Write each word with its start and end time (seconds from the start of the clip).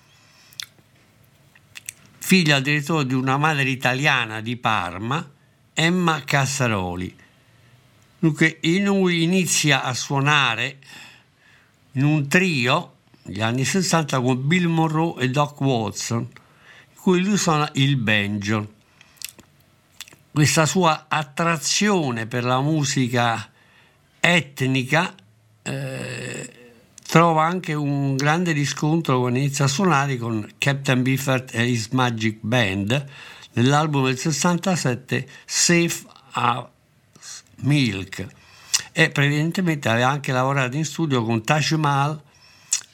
figlio 2.19 2.55
addirittura 2.55 3.01
di 3.01 3.15
una 3.15 3.37
madre 3.37 3.69
italiana 3.69 4.39
di 4.39 4.55
Parma, 4.55 5.27
Emma 5.73 6.21
Cassaroli. 6.23 7.15
Dunque, 8.19 8.59
in 8.61 8.83
lui 8.83 9.23
inizia 9.23 9.81
a 9.81 9.95
suonare 9.95 10.77
in 11.93 12.03
un 12.03 12.27
trio 12.27 12.93
negli 13.23 13.41
anni 13.41 13.65
60 13.65 14.21
con 14.21 14.47
Bill 14.47 14.65
Monroe 14.65 15.23
e 15.23 15.29
Doc 15.31 15.59
Watson, 15.61 16.41
cui 17.03 17.21
lui 17.21 17.35
suona 17.35 17.69
il 17.73 17.97
banjo. 17.97 18.75
Questa 20.31 20.65
sua 20.65 21.07
attrazione 21.09 22.27
per 22.27 22.45
la 22.45 22.61
musica 22.61 23.51
etnica 24.21 25.13
eh, 25.63 26.71
trova 27.05 27.43
anche 27.43 27.73
un 27.73 28.15
grande 28.15 28.53
riscontro 28.53 29.19
quando 29.19 29.37
inizia 29.37 29.65
a 29.65 29.67
suonare 29.67 30.15
con 30.15 30.49
Captain 30.57 31.03
Biffert 31.03 31.53
e 31.53 31.67
His 31.67 31.89
Magic 31.89 32.37
Band 32.39 33.05
nell'album 33.51 34.05
del 34.05 34.17
67 34.17 35.27
Safe 35.43 36.05
as 36.31 37.43
Milk 37.63 38.25
e 38.93 39.09
previdentemente 39.09 39.89
aveva 39.89 40.07
anche 40.07 40.31
lavorato 40.31 40.77
in 40.77 40.85
studio 40.85 41.21
con 41.25 41.43
Taj 41.43 41.73
Mahal 41.73 42.21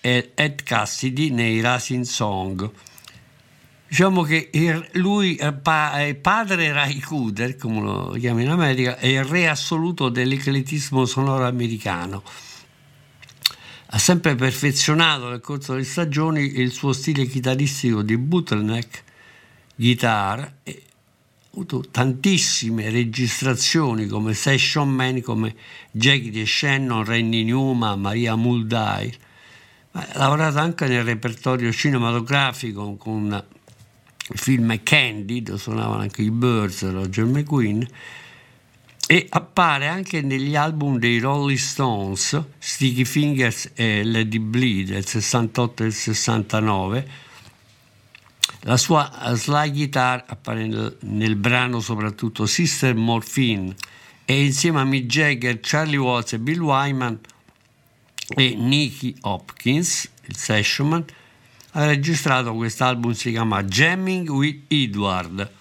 e 0.02 0.32
Ed 0.34 0.64
Cassidy 0.64 1.30
nei 1.30 1.62
Racing 1.62 2.06
Song. 2.06 2.72
Diciamo 3.90 4.22
che 4.22 4.52
lui 4.94 5.40
pa- 5.64 6.00
è 6.00 6.14
padre 6.14 6.72
Ray 6.72 7.00
Cooder, 7.00 7.56
come 7.56 7.82
lo 7.82 8.16
chiama 8.20 8.44
in 8.44 8.50
America, 8.50 8.98
è 8.98 9.08
il 9.08 9.24
re 9.24 9.48
assoluto 9.48 10.10
dell'ecletismo 10.10 11.06
sonoro 11.06 11.48
americano. 11.48 12.22
Ha 13.88 13.98
sempre 13.98 14.36
perfezionato 14.36 15.30
nel 15.30 15.40
corso 15.40 15.72
delle 15.72 15.86
stagioni 15.86 16.60
il 16.60 16.72
suo 16.72 16.94
stile 16.94 17.26
chitarristico 17.26 18.04
di 18.04 18.16
bottleneck 18.16 19.04
guitar 19.76 20.54
e 20.62 20.84
ha 20.86 21.48
avuto 21.54 21.84
tantissime 21.90 22.92
registrazioni 22.92 24.06
come 24.06 24.36
session 24.36 24.88
man 24.88 25.20
come 25.24 25.56
Jackie 25.90 26.30
De 26.30 26.46
Shannon, 26.46 27.04
Randy 27.04 27.44
Newman, 27.44 28.00
Maria 28.00 28.36
Muldair. 28.36 29.18
Ha 29.94 30.08
lavorato 30.14 30.60
anche 30.60 30.86
nel 30.86 31.04
repertorio 31.04 31.72
cinematografico 31.72 32.96
con 32.96 33.58
film 34.36 34.80
Candy, 34.84 35.42
dove 35.42 35.58
suonavano 35.58 36.02
anche 36.02 36.22
i 36.22 36.32
Birds, 36.32 36.90
Roger 36.92 37.26
McQueen, 37.26 37.88
e 39.08 39.26
appare 39.30 39.88
anche 39.88 40.22
negli 40.22 40.56
album 40.56 41.00
dei 41.00 41.20
Rolling 41.20 41.58
Stones, 41.58 42.40
Sticky 42.60 43.06
Fingers 43.06 43.72
e 43.74 44.04
Lady 44.04 44.38
Bleed 44.38 44.90
del 44.90 45.06
68 45.06 45.82
e 45.82 45.86
del 45.86 45.94
69. 45.94 47.08
La 48.62 48.78
sua 48.78 49.12
slide 49.34 49.72
guitar 49.72 50.26
appare 50.28 50.68
nel, 50.68 50.98
nel 51.02 51.36
brano 51.36 51.80
soprattutto 51.80 52.46
Sister 52.46 52.94
Morphine 52.94 53.74
e 54.26 54.46
insieme 54.46 54.82
a 54.82 54.84
Mick 54.84 55.08
Jagger, 55.08 55.60
Charlie 55.60 55.98
Watts 55.98 56.34
e 56.34 56.40
Bill 56.40 56.60
Wyman 56.60 57.20
e 58.36 58.54
Nicky 58.54 59.16
Hopkins, 59.22 60.08
il 60.26 60.36
sessionman, 60.36 61.04
ha 61.72 61.86
registrato 61.86 62.54
quest'album 62.54 63.12
si 63.12 63.32
chiama 63.32 63.64
Jamming 63.64 64.30
with 64.30 64.64
Edward. 64.68 65.52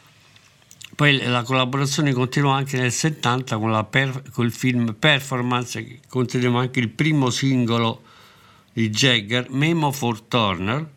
Poi 0.95 1.23
la 1.27 1.43
collaborazione 1.43 2.13
continuò 2.13 2.51
anche 2.51 2.77
nel 2.79 2.91
70 2.91 3.59
con, 3.59 3.87
per- 3.89 4.23
col 4.33 4.51
film 4.51 4.97
Performance, 4.99 5.85
che 5.85 6.01
consideriamo 6.09 6.59
anche 6.59 6.81
il 6.81 6.89
primo 6.89 7.31
singolo 7.31 8.03
di 8.73 8.89
Jagger, 8.91 9.51
Memo 9.51 9.93
for 9.93 10.23
Turner, 10.23 10.89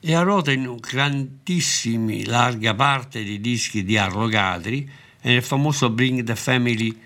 e 0.00 0.14
ha 0.14 0.22
ruota 0.22 0.52
in 0.52 0.76
grandissimi, 0.80 2.24
larga 2.24 2.74
parte 2.74 3.24
dei 3.24 3.40
dischi 3.40 3.84
di 3.84 3.98
Arlo 3.98 4.26
Gadri 4.26 4.88
e 5.20 5.32
nel 5.32 5.42
famoso 5.42 5.90
Bring 5.90 6.22
the 6.22 6.36
Family 6.36 6.96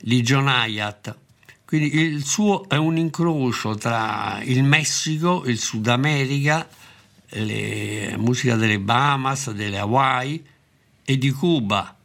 di 0.00 0.20
John 0.22 0.48
Hyatt. 0.48 1.16
Quindi 1.64 1.96
il 1.96 2.24
suo 2.24 2.68
è 2.68 2.76
un 2.76 2.96
incrocio 2.96 3.76
tra 3.76 4.40
il 4.42 4.64
Messico, 4.64 5.44
il 5.46 5.58
Sud 5.58 5.86
America, 5.86 6.66
le 7.30 8.16
musica 8.16 8.56
delle 8.56 8.78
Bahamas, 8.78 9.50
delle 9.52 9.78
Hawaii 9.78 10.44
e 11.04 11.18
di 11.18 11.30
Cuba, 11.30 11.96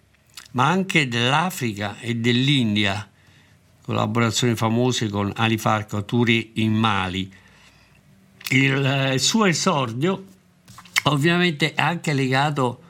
ma 0.51 0.67
anche 0.67 1.07
dell'Africa 1.07 1.99
e 1.99 2.15
dell'India. 2.15 3.09
collaborazioni 3.81 4.55
famose 4.55 5.09
con 5.09 5.31
Ali 5.35 5.57
Farco, 5.57 6.05
Turi 6.05 6.51
in 6.55 6.73
Mali. 6.73 7.31
Il, 8.49 8.85
eh, 8.85 9.13
il 9.13 9.19
suo 9.19 9.45
esordio 9.45 10.25
ovviamente 11.03 11.73
è 11.73 11.81
anche 11.81 12.13
legato 12.13 12.81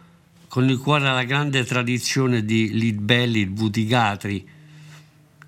con 0.47 0.69
il 0.69 0.77
cuore 0.77 1.07
alla 1.07 1.23
grande 1.23 1.63
tradizione 1.63 2.45
di 2.45 2.73
Lidbelli, 2.73 3.39
il 3.39 3.51
Vuticatri, 3.51 4.47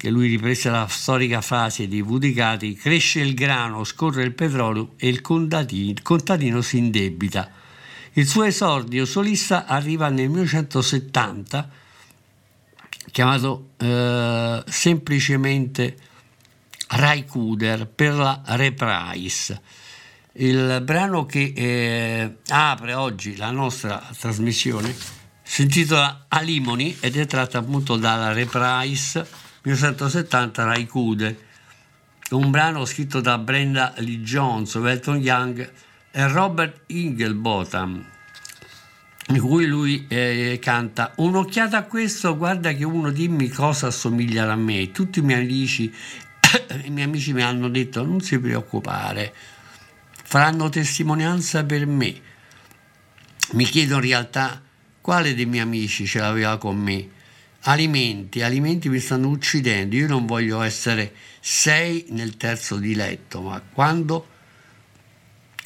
che 0.05 0.11
lui 0.11 0.27
riprese 0.27 0.69
la 0.69 0.85
storica 0.87 1.41
frase 1.41 1.87
di 1.87 1.99
Vuticatri, 1.99 2.75
cresce 2.75 3.21
il 3.21 3.33
grano, 3.33 3.83
scorre 3.83 4.21
il 4.21 4.33
petrolio 4.33 4.93
e 4.97 5.07
il 5.07 5.19
contadino, 5.21 5.89
il 5.89 6.03
contadino 6.03 6.61
si 6.61 6.77
indebita. 6.77 7.49
Il 8.13 8.27
suo 8.27 8.43
esordio 8.43 9.03
solista 9.07 9.65
arriva 9.65 10.09
nel 10.09 10.29
1970, 10.29 11.69
chiamato 13.09 13.69
eh, 13.77 14.63
semplicemente 14.67 15.97
Raikuder 16.89 17.87
per 17.87 18.13
la 18.13 18.43
Reprise. 18.45 19.59
Il 20.33 20.83
brano 20.83 21.25
che 21.25 21.51
eh, 21.55 22.35
apre 22.49 22.93
oggi 22.93 23.35
la 23.37 23.49
nostra 23.49 24.07
trasmissione 24.19 24.95
si 25.41 25.63
intitola 25.63 26.25
Alimoni 26.27 26.95
ed 26.99 27.17
è 27.17 27.25
tratto 27.25 27.57
appunto 27.57 27.95
dalla 27.95 28.33
Reprise 28.33 29.44
1970 29.65 30.63
Raikuder, 30.63 31.35
un 32.31 32.51
brano 32.51 32.85
scritto 32.85 33.19
da 33.19 33.39
Brenda 33.39 33.93
Lee 33.97 34.21
Jones, 34.21 34.75
Welton 34.75 35.17
Young 35.17 35.71
e 36.11 36.27
Robert 36.27 36.83
Inglebotham, 36.87 38.05
in 39.29 39.39
cui 39.39 39.65
lui 39.65 40.05
eh, 40.07 40.59
canta 40.61 41.13
un'occhiata 41.15 41.77
a 41.77 41.83
questo, 41.85 42.37
guarda 42.37 42.73
che 42.73 42.83
uno 42.83 43.09
dimmi 43.09 43.49
cosa 43.49 43.87
assomiglia 43.87 44.51
a 44.51 44.55
me. 44.55 44.91
Tutti 44.91 45.17
i 45.17 45.23
miei 45.23 45.41
amici, 45.41 45.91
i 46.83 46.89
miei 46.91 47.07
amici 47.07 47.33
mi 47.33 47.41
hanno 47.41 47.67
detto 47.67 48.05
non 48.05 48.21
si 48.21 48.37
preoccupare, 48.37 49.33
faranno 50.11 50.69
testimonianza 50.69 51.63
per 51.63 51.87
me. 51.87 52.21
Mi 53.53 53.63
chiedo 53.63 53.95
in 53.95 54.01
realtà 54.01 54.61
quale 55.01 55.33
dei 55.33 55.47
miei 55.47 55.63
amici 55.63 56.05
ce 56.05 56.19
l'aveva 56.19 56.59
con 56.59 56.77
me. 56.77 57.13
Alimenti, 57.67 58.43
alimenti 58.43 58.89
mi 58.89 58.99
stanno 58.99 59.29
uccidendo, 59.29 59.95
io 59.95 60.07
non 60.07 60.27
voglio 60.27 60.61
essere 60.61 61.11
sei 61.39 62.05
nel 62.09 62.37
terzo 62.37 62.75
di 62.77 62.93
letto, 62.93 63.41
ma 63.41 63.59
quando 63.59 64.27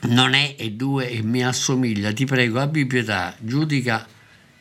non 0.04 0.34
è 0.34 0.56
e 0.57 0.72
due 0.72 1.10
e 1.10 1.22
mi 1.22 1.44
assomiglia, 1.44 2.13
ti 2.13 2.24
prego, 2.24 2.62
abbi 2.62 2.86
pietà, 2.86 3.36
giudica 3.38 4.07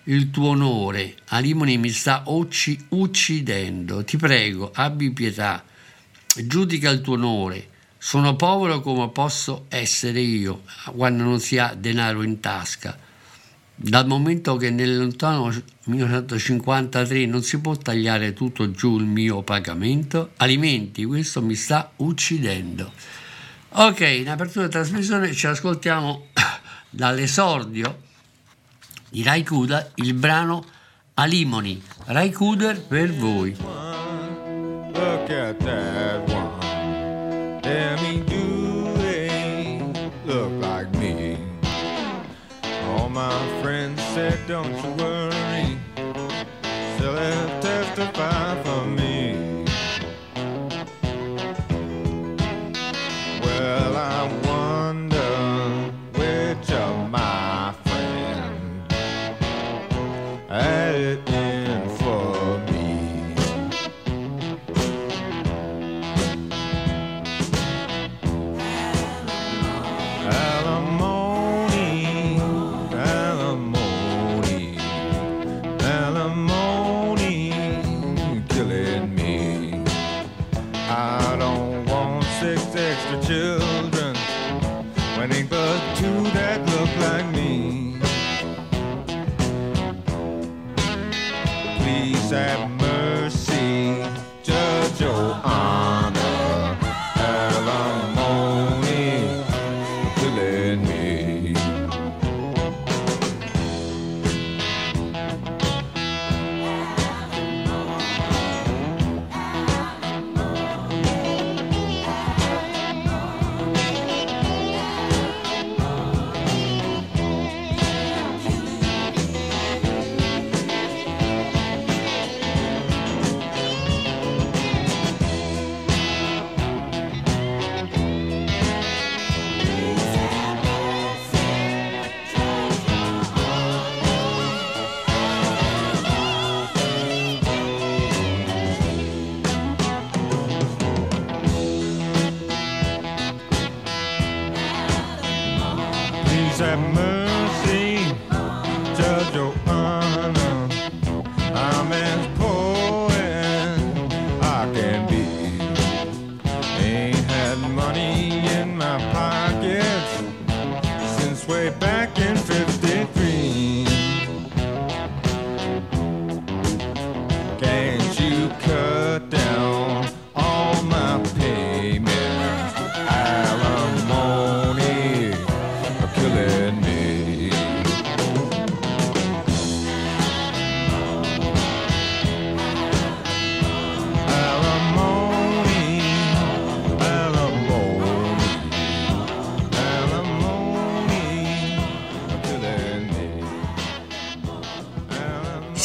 il 0.05 0.31
tuo 0.31 0.49
onore, 0.49 1.15
Alimoni 1.27 1.79
mi 1.79 1.91
sta 1.91 2.25
ucci- 2.27 2.87
uccidendo, 2.89 4.03
ti 4.03 4.17
prego, 4.17 4.73
abbi 4.75 5.13
pietà, 5.13 5.65
giudica 6.35 6.91
il 6.91 7.03
tuo 7.03 7.15
onore, 7.15 7.69
sono 7.99 8.35
povero 8.35 8.81
come 8.81 9.11
posso 9.11 9.67
essere 9.69 10.19
io 10.19 10.63
quando 10.93 11.23
non 11.23 11.39
si 11.39 11.57
ha 11.57 11.73
denaro 11.75 12.23
in 12.23 12.41
tasca. 12.41 13.07
Dal 13.81 14.09
momento 14.09 14.57
che 14.57 14.71
nel 14.71 14.99
lontano 14.99 15.55
1953 15.85 17.27
non 17.27 17.45
si 17.45 17.61
può 17.61 17.77
tagliare 17.77 18.33
tutto 18.33 18.73
giù 18.73 18.99
il 18.99 19.05
mio 19.05 19.43
pagamento, 19.43 20.31
alimenti, 20.39 21.05
questo 21.05 21.41
mi 21.41 21.55
sta 21.55 21.93
uccidendo. 21.99 22.93
Ok, 23.71 24.01
in 24.01 24.31
apertura 24.31 24.65
di 24.65 24.73
trasmissione 24.73 25.33
ci 25.33 25.47
ascoltiamo 25.47 26.27
dall'esordio 26.91 27.99
di 29.11 29.23
Raikuda 29.23 29.93
il 29.95 30.13
brano 30.15 30.65
Alimoni. 31.15 31.81
Raikuder 32.07 32.81
per 32.81 33.15
voi. 33.15 33.57
Look 34.93 35.31
at 35.31 35.57
that 35.61 36.29
one. 36.29 36.59
He 37.63 38.28
don't 44.49 44.73
you 44.83 44.98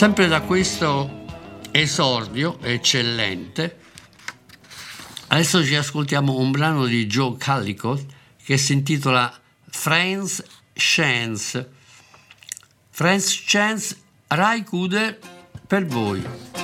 Sempre 0.04 0.28
da 0.28 0.42
questo 0.42 1.24
esordio 1.72 2.60
eccellente, 2.60 3.78
adesso 5.28 5.64
ci 5.64 5.76
ascoltiamo 5.76 6.40
un 6.40 6.52
brano 6.52 6.86
di 6.88 7.08
Joe 7.08 7.38
Callicott 7.38 8.04
che 8.44 8.58
si 8.58 8.74
intitola 8.74 9.34
Friends 9.70 10.44
Chance. 10.74 11.70
Friends 12.90 13.44
Chance 13.46 13.96
Rai 14.28 14.66
Kuder 14.66 15.20
per 15.66 15.86
voi. 15.86 16.63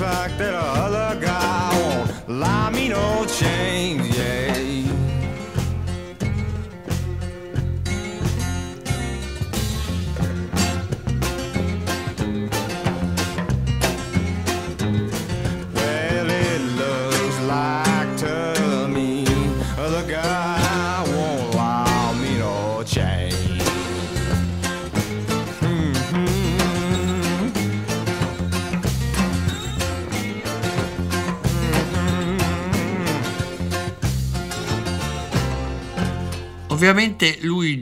fact 0.00 0.38
that 0.38 0.54
a 0.54 0.89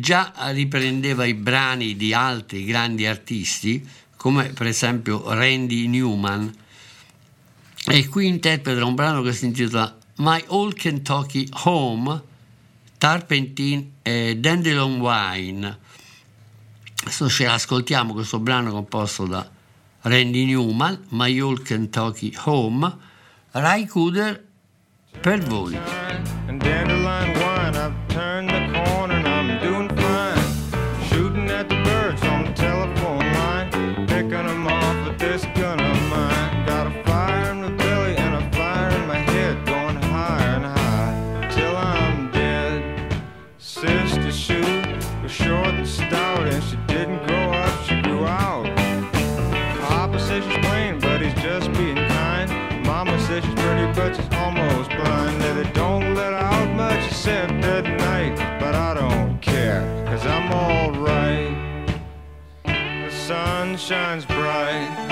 già 0.09 0.33
riprendeva 0.53 1.27
i 1.27 1.35
brani 1.35 1.95
di 1.95 2.15
altri 2.15 2.65
grandi 2.65 3.05
artisti, 3.05 3.87
come 4.17 4.49
per 4.55 4.67
esempio 4.67 5.35
Randy 5.35 5.87
Newman, 5.87 6.51
e 7.85 8.09
qui 8.09 8.27
interpreta 8.27 8.87
un 8.87 8.95
brano 8.95 9.21
che 9.21 9.35
si 9.35 9.45
intitola 9.45 9.95
My 10.17 10.43
Old 10.47 10.73
Kentucky 10.73 11.47
Home, 11.65 12.23
Tarpentine 12.97 13.91
e 14.01 14.39
Dandelion 14.39 14.99
Wine. 14.99 15.79
Adesso 17.03 17.29
ce 17.29 17.47
ascoltiamo 17.47 18.15
questo 18.15 18.39
brano 18.39 18.71
composto 18.71 19.27
da 19.27 19.47
Randy 20.01 20.47
Newman, 20.47 21.05
My 21.11 21.39
Old 21.39 21.61
Kentucky 21.61 22.33
Home, 22.45 22.97
Rai 23.51 23.87
Cooder 23.87 24.43
per 25.21 25.41
voi. 25.41 25.79
shines 63.89 64.27
bright. 64.27 65.08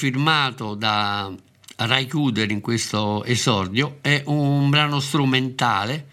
firmato 0.00 0.74
da 0.76 1.30
Rai 1.76 2.08
Kuder 2.08 2.50
in 2.50 2.62
questo 2.62 3.22
esordio 3.24 3.98
è 4.00 4.22
un 4.24 4.70
brano 4.70 4.98
strumentale 4.98 6.06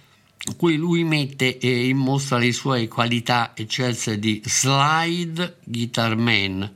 in 0.46 0.58
cui 0.58 0.75
lui 0.75 1.06
mette 1.06 1.58
eh, 1.58 1.88
in 1.88 1.96
mostra 1.96 2.38
le 2.38 2.51
sue 2.51 2.89
qualità 2.89 3.53
eccelse 3.56 4.20
di 4.20 4.41
slide 4.44 5.60
guitar 5.63 6.17
man. 6.17 6.70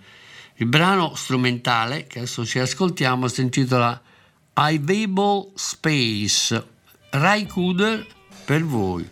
Il 0.55 0.67
brano 0.67 1.13
strumentale 1.15 2.07
che 2.07 2.19
adesso 2.19 2.45
ci 2.45 2.59
ascoltiamo 2.59 3.27
si 3.27 3.41
intitola 3.41 4.01
I 4.55 4.79
Available 4.81 5.49
Space. 5.55 6.65
Rai 7.09 7.45
Kuder 7.45 8.07
per 8.45 8.63
voi. 8.63 9.09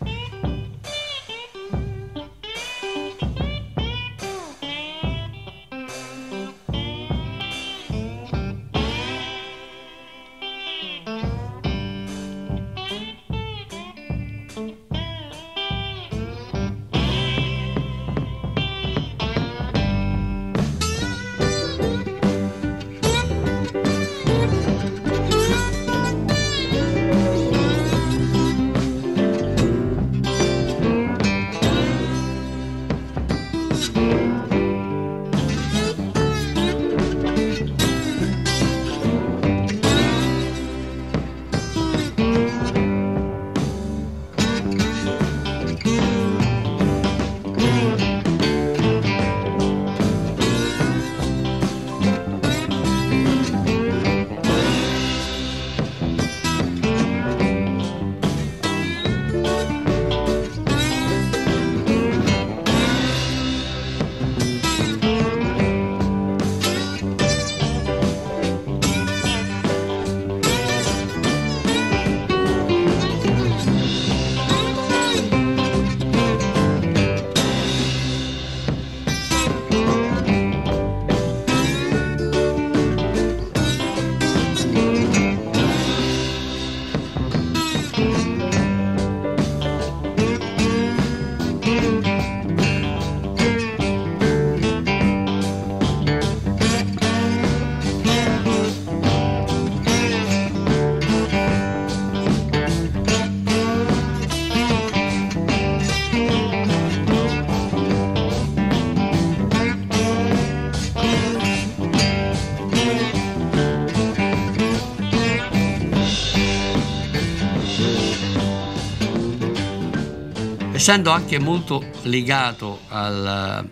Essendo 120.90 121.12
anche 121.12 121.38
molto 121.38 121.88
legato 122.06 122.80
al, 122.88 123.70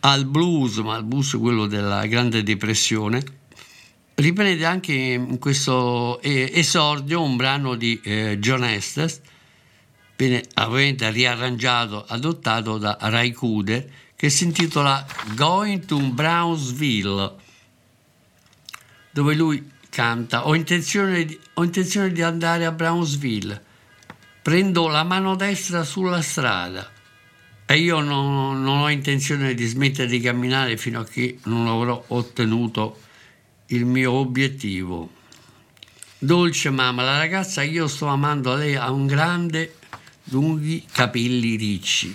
al 0.00 0.26
blues, 0.26 0.76
ma 0.76 0.96
al 0.96 1.04
blues 1.04 1.38
quello 1.40 1.64
della 1.64 2.04
Grande 2.04 2.42
Depressione, 2.42 3.24
riprende 4.16 4.62
anche 4.66 4.92
in 4.92 5.38
questo 5.38 6.20
esordio 6.20 7.22
un 7.22 7.36
brano 7.36 7.76
di 7.76 7.98
eh, 8.04 8.36
John 8.40 8.62
Estes, 8.64 9.22
viene 10.16 10.44
ovviamente 10.56 11.10
riarrangiato, 11.10 12.04
adottato 12.08 12.76
da 12.76 12.98
Ray 13.00 13.32
Cooder, 13.32 13.90
che 14.14 14.28
si 14.28 14.44
intitola 14.44 15.02
Going 15.34 15.86
to 15.86 15.98
Brownsville, 15.98 17.36
dove 19.10 19.34
lui 19.34 19.70
canta. 19.88 20.46
Ho 20.46 20.54
intenzione 20.54 21.24
di, 21.24 21.40
ho 21.54 21.64
intenzione 21.64 22.12
di 22.12 22.20
andare 22.20 22.66
a 22.66 22.70
Brownsville, 22.70 23.72
prendo 24.44 24.88
la 24.88 25.04
mano 25.04 25.36
destra 25.36 25.84
sulla 25.84 26.20
strada 26.20 26.86
e 27.64 27.78
io 27.78 28.00
non, 28.00 28.62
non 28.62 28.80
ho 28.80 28.90
intenzione 28.90 29.54
di 29.54 29.64
smettere 29.64 30.06
di 30.06 30.20
camminare 30.20 30.76
fino 30.76 31.00
a 31.00 31.04
che 31.06 31.38
non 31.44 31.66
avrò 31.66 32.04
ottenuto 32.08 33.00
il 33.68 33.86
mio 33.86 34.12
obiettivo. 34.12 35.08
Dolce 36.18 36.68
mamma, 36.68 37.02
la 37.02 37.16
ragazza 37.16 37.62
che 37.62 37.68
io 37.68 37.88
sto 37.88 38.04
amando, 38.04 38.54
lei 38.54 38.74
ha 38.74 38.90
un 38.90 39.06
grande, 39.06 39.76
lunghi 40.24 40.84
capelli 40.92 41.56
ricci. 41.56 42.14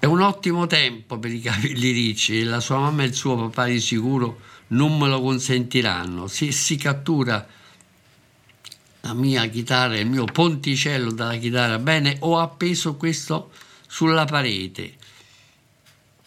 È 0.00 0.06
un 0.06 0.22
ottimo 0.22 0.66
tempo 0.66 1.20
per 1.20 1.30
i 1.30 1.40
capelli 1.40 1.92
ricci 1.92 2.40
e 2.40 2.42
la 2.42 2.58
sua 2.58 2.80
mamma 2.80 3.04
e 3.04 3.06
il 3.06 3.14
suo 3.14 3.36
papà 3.36 3.66
di 3.66 3.78
sicuro 3.78 4.40
non 4.68 4.98
me 4.98 5.06
lo 5.06 5.20
consentiranno. 5.20 6.26
Se 6.26 6.50
si 6.50 6.74
cattura 6.74 7.46
la 9.04 9.12
mia 9.12 9.46
chitarra, 9.46 9.98
il 9.98 10.06
mio 10.06 10.24
ponticello 10.24 11.12
dalla 11.12 11.36
chitarra, 11.36 11.78
bene, 11.78 12.16
ho 12.20 12.38
appeso 12.38 12.96
questo 12.96 13.52
sulla 13.86 14.24
parete 14.24 14.94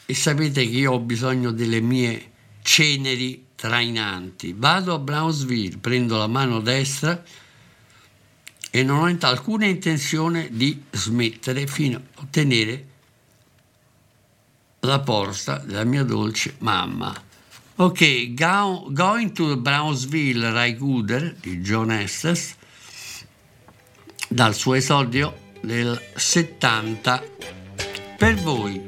e 0.06 0.14
sapete 0.14 0.64
che 0.64 0.78
io 0.78 0.94
ho 0.94 1.00
bisogno 1.00 1.52
delle 1.52 1.82
mie 1.82 2.32
ceneri 2.62 3.48
trainanti. 3.56 4.54
Vado 4.56 4.94
a 4.94 5.00
Brownsville, 5.00 5.78
prendo 5.78 6.18
la 6.18 6.28
mano 6.28 6.60
destra 6.60 7.24
e 8.70 8.84
non 8.84 9.00
ho 9.00 9.18
alcuna 9.28 9.66
intenzione 9.66 10.50
di 10.52 10.84
smettere 10.92 11.66
fino 11.66 11.98
a 11.98 12.22
ottenere 12.22 12.86
la 14.82 15.00
porta 15.00 15.58
della 15.58 15.84
mia 15.84 16.04
dolce 16.04 16.56
mamma. 16.60 17.24
Ok, 17.78 18.34
go, 18.36 18.88
Going 18.92 19.32
to 19.32 19.58
Brownsville 19.58 20.52
Ray 20.52 20.76
Gooder 20.76 21.36
di 21.40 21.60
John 21.60 21.92
Estes 21.92 22.57
dal 24.28 24.54
suo 24.54 24.76
esordio 24.76 25.34
del 25.62 26.00
70 26.16 27.24
per 28.18 28.36
voi. 28.36 28.82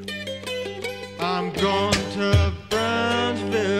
I'm 1.20 1.52
going 1.60 1.92
to 2.16 2.54
Brownsville. 2.70 3.79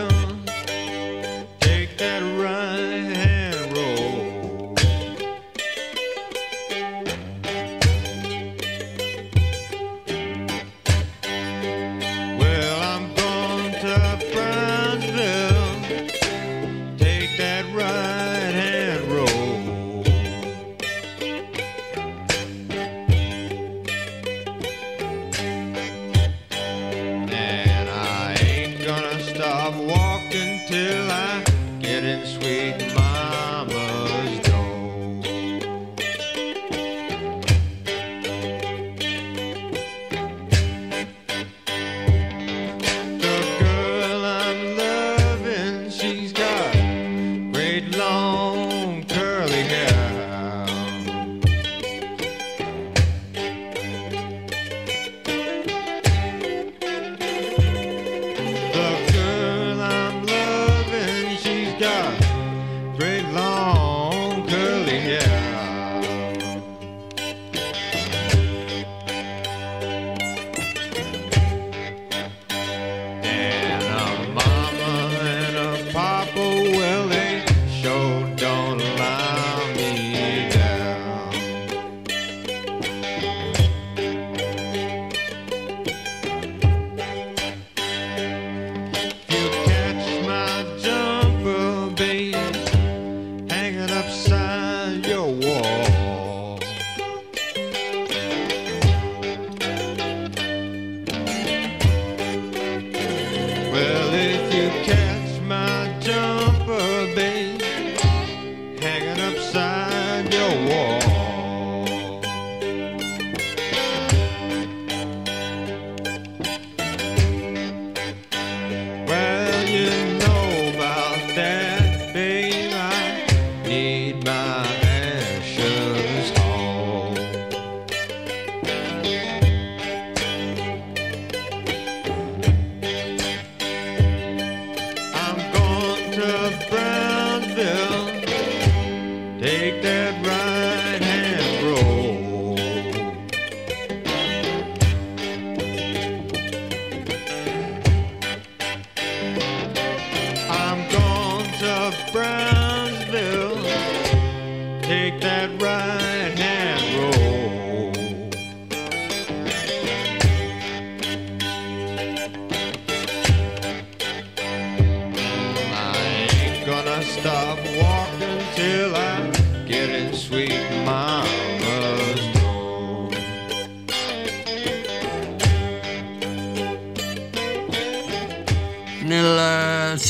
Going 136.20 136.79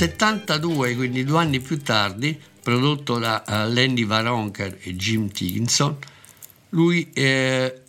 72, 0.01 0.95
quindi 0.97 1.25
due 1.25 1.41
anni 1.41 1.61
più 1.61 1.83
tardi, 1.83 2.41
prodotto 2.63 3.19
da 3.19 3.45
eh, 3.45 3.69
Lenny 3.69 4.07
Varonker 4.07 4.79
e 4.81 4.97
Jim 4.97 5.29
Tinson, 5.29 5.95
lui 6.71 7.11
eh, 7.13 7.83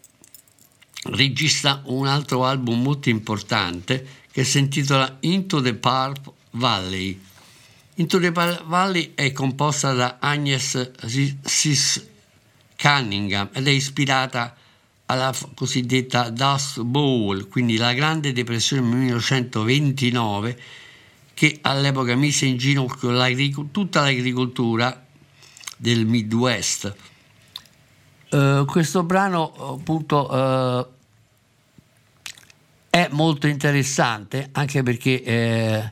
registra 1.03 1.81
un 1.85 2.07
altro 2.07 2.43
album 2.43 2.81
molto 2.81 3.07
importante 3.07 4.05
che 4.29 4.43
si 4.43 4.59
intitola 4.59 5.19
Into 5.21 5.61
the 5.61 5.73
Pulp 5.73 6.33
Valley. 6.51 7.17
Into 7.95 8.19
the 8.19 8.33
Pulp 8.33 8.65
Valley 8.65 9.13
è 9.15 9.31
composta 9.31 9.93
da 9.93 10.17
Agnes 10.19 10.91
Sis 11.45 12.05
Cunningham 12.75 13.51
ed 13.53 13.67
è 13.67 13.71
ispirata 13.71 14.53
alla 15.05 15.33
cosiddetta 15.53 16.29
Dust 16.29 16.81
Bowl, 16.81 17.47
quindi 17.47 17.77
la 17.77 17.93
Grande 17.93 18.33
Depressione 18.33 18.81
del 18.81 18.91
1929, 18.97 20.59
che 21.33 21.59
all'epoca 21.61 22.15
mise 22.15 22.45
in 22.45 22.57
ginocchio 22.57 23.09
l'agric- 23.11 23.71
tutta 23.71 24.01
l'agricoltura 24.01 25.05
del 25.77 26.05
Midwest. 26.05 26.95
Eh, 28.29 28.63
questo 28.67 29.03
brano 29.03 29.75
appunto 29.75 30.31
eh, 30.31 30.87
è 32.89 33.07
molto 33.11 33.47
interessante 33.47 34.49
anche 34.51 34.83
perché 34.83 35.23
eh, 35.23 35.91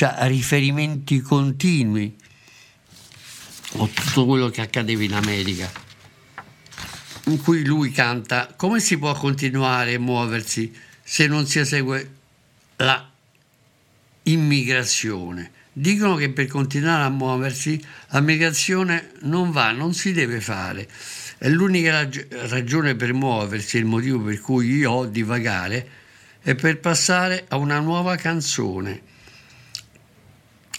ha 0.00 0.26
riferimenti 0.26 1.20
continui 1.20 2.16
a 3.78 3.86
tutto 3.86 4.26
quello 4.26 4.48
che 4.48 4.60
accadeva 4.60 5.02
in 5.02 5.12
America 5.12 5.70
in 7.24 7.40
cui 7.42 7.64
lui 7.64 7.90
canta 7.90 8.54
come 8.56 8.80
si 8.80 8.98
può 8.98 9.12
continuare 9.14 9.94
a 9.94 10.00
muoversi 10.00 10.74
se 11.02 11.26
non 11.26 11.46
si 11.46 11.58
esegue 11.58 12.16
la 12.76 13.10
immigrazione. 14.30 15.50
Dicono 15.72 16.16
che 16.16 16.30
per 16.30 16.46
continuare 16.46 17.04
a 17.04 17.08
muoversi 17.08 17.80
la 18.08 18.20
migrazione 18.20 19.12
non 19.22 19.52
va, 19.52 19.70
non 19.70 19.94
si 19.94 20.12
deve 20.12 20.40
fare. 20.40 20.88
È 21.38 21.48
l'unica 21.48 21.92
rag- 21.92 22.48
ragione 22.48 22.96
per 22.96 23.12
muoversi, 23.12 23.78
il 23.78 23.84
motivo 23.84 24.20
per 24.20 24.40
cui 24.40 24.74
io 24.74 24.90
ho 24.90 25.06
di 25.06 25.22
vagare, 25.22 25.88
è 26.42 26.54
per 26.54 26.80
passare 26.80 27.44
a 27.48 27.56
una 27.56 27.78
nuova 27.78 28.16
canzone. 28.16 29.02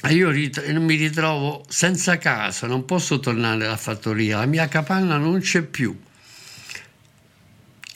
Io 0.10 0.30
rit- 0.30 0.66
mi 0.72 0.96
ritrovo 0.96 1.64
senza 1.68 2.18
casa, 2.18 2.68
non 2.68 2.86
posso 2.86 3.20
tornare 3.20 3.66
alla 3.66 3.78
fattoria, 3.78 4.40
la 4.40 4.46
mia 4.46 4.68
capanna 4.68 5.18
non 5.18 5.40
c'è 5.40 5.62
più. 5.62 5.98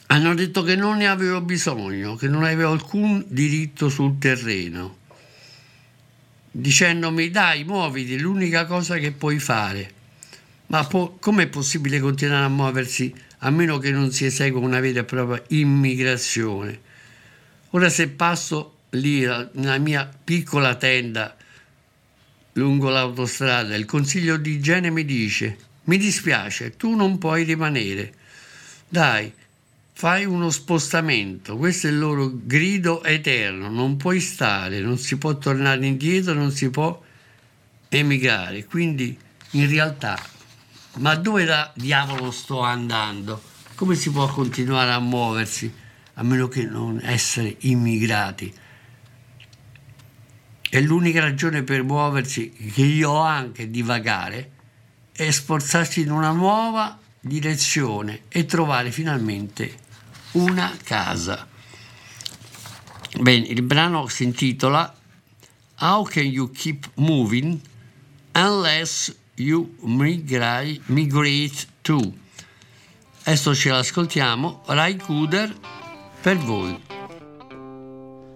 Hanno 0.07 0.35
detto 0.35 0.63
che 0.63 0.75
non 0.75 0.97
ne 0.97 1.07
avevo 1.07 1.41
bisogno, 1.41 2.15
che 2.15 2.27
non 2.27 2.43
avevo 2.43 2.71
alcun 2.71 3.25
diritto 3.27 3.89
sul 3.89 4.19
terreno, 4.19 4.99
dicendomi 6.55 7.29
dai, 7.31 7.63
muoviti, 7.63 8.19
l'unica 8.19 8.65
cosa 8.65 8.97
che 8.97 9.11
puoi 9.11 9.39
fare. 9.39 10.01
Ma 10.67 10.85
po- 10.85 11.17
com'è 11.19 11.47
possibile 11.47 11.99
continuare 11.99 12.45
a 12.45 12.49
muoversi 12.49 13.13
a 13.39 13.49
meno 13.49 13.77
che 13.79 13.91
non 13.91 14.11
si 14.11 14.25
esegua 14.25 14.61
una 14.61 14.79
vera 14.79 15.01
e 15.01 15.03
propria 15.03 15.43
immigrazione? 15.49 16.79
Ora 17.71 17.89
se 17.89 18.07
passo 18.09 18.77
lì 18.91 19.21
nella 19.21 19.77
mia 19.79 20.09
piccola 20.23 20.75
tenda 20.75 21.35
lungo 22.53 22.89
l'autostrada, 22.89 23.75
il 23.75 23.85
consiglio 23.85 24.37
di 24.37 24.51
igiene 24.51 24.91
mi 24.91 25.03
dice 25.03 25.71
mi 25.85 25.97
dispiace, 25.97 26.77
tu 26.77 26.95
non 26.95 27.17
puoi 27.17 27.43
rimanere. 27.43 28.13
Dai, 28.87 29.31
fai 30.03 30.25
uno 30.25 30.49
spostamento, 30.49 31.55
questo 31.55 31.87
è 31.87 31.89
il 31.89 31.97
loro 31.97 32.29
grido 32.33 33.05
eterno, 33.05 33.69
non 33.69 33.95
puoi 33.95 34.19
stare, 34.19 34.81
non 34.81 34.97
si 34.97 35.17
può 35.17 35.37
tornare 35.37 35.85
indietro, 35.85 36.33
non 36.33 36.51
si 36.51 36.69
può 36.69 37.01
emigrare. 37.87 38.65
Quindi 38.65 39.17
in 39.51 39.69
realtà, 39.69 40.21
ma 40.97 41.15
dove 41.15 41.45
da 41.45 41.71
diavolo 41.73 42.31
sto 42.31 42.59
andando? 42.59 43.41
Come 43.75 43.95
si 43.95 44.11
può 44.11 44.27
continuare 44.27 44.91
a 44.91 44.99
muoversi 44.99 45.73
a 46.15 46.23
meno 46.23 46.49
che 46.49 46.65
non 46.65 46.99
essere 47.01 47.55
immigrati? 47.59 48.53
E 50.69 50.81
l'unica 50.81 51.21
ragione 51.21 51.63
per 51.63 51.81
muoversi 51.83 52.51
che 52.51 52.81
io 52.81 53.09
ho 53.09 53.21
anche 53.21 53.69
di 53.69 53.81
vagare 53.81 54.51
è 55.13 55.31
sforzarsi 55.31 56.01
in 56.01 56.11
una 56.11 56.31
nuova 56.31 56.99
direzione 57.21 58.23
e 58.27 58.43
trovare 58.43 58.91
finalmente 58.91 59.82
una 60.33 60.75
casa. 60.83 61.47
Bene, 63.19 63.45
il 63.47 63.61
brano 63.61 64.07
si 64.07 64.23
intitola 64.23 64.93
How 65.79 66.03
Can 66.03 66.25
You 66.25 66.49
Keep 66.51 66.91
Moving 66.95 67.59
Unless 68.35 69.15
You 69.35 69.75
Migrate, 69.81 70.81
migrate 70.85 71.67
To? 71.83 72.13
Adesso 73.25 73.55
ce 73.55 73.69
l'ascoltiamo, 73.69 74.63
Rai 74.65 74.97
Kuder 74.97 75.55
per 76.21 76.37
voi. 76.37 76.81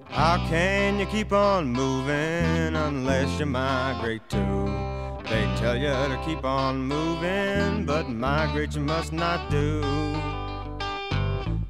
How 0.10 0.38
can 0.49 0.97
you 0.97 1.05
keep 1.07 1.31
on 1.31 1.71
moving 1.71 2.75
unless 2.75 3.38
you 3.39 3.45
migrate 3.45 4.27
too? 4.29 4.65
They 5.23 5.45
tell 5.57 5.75
you 5.75 5.91
to 5.91 6.17
keep 6.25 6.43
on 6.45 6.88
moving, 6.88 7.86
but 7.86 8.07
migrate 8.07 8.75
you 8.75 8.81
must 8.81 9.12
not 9.12 9.49
do. 9.49 9.81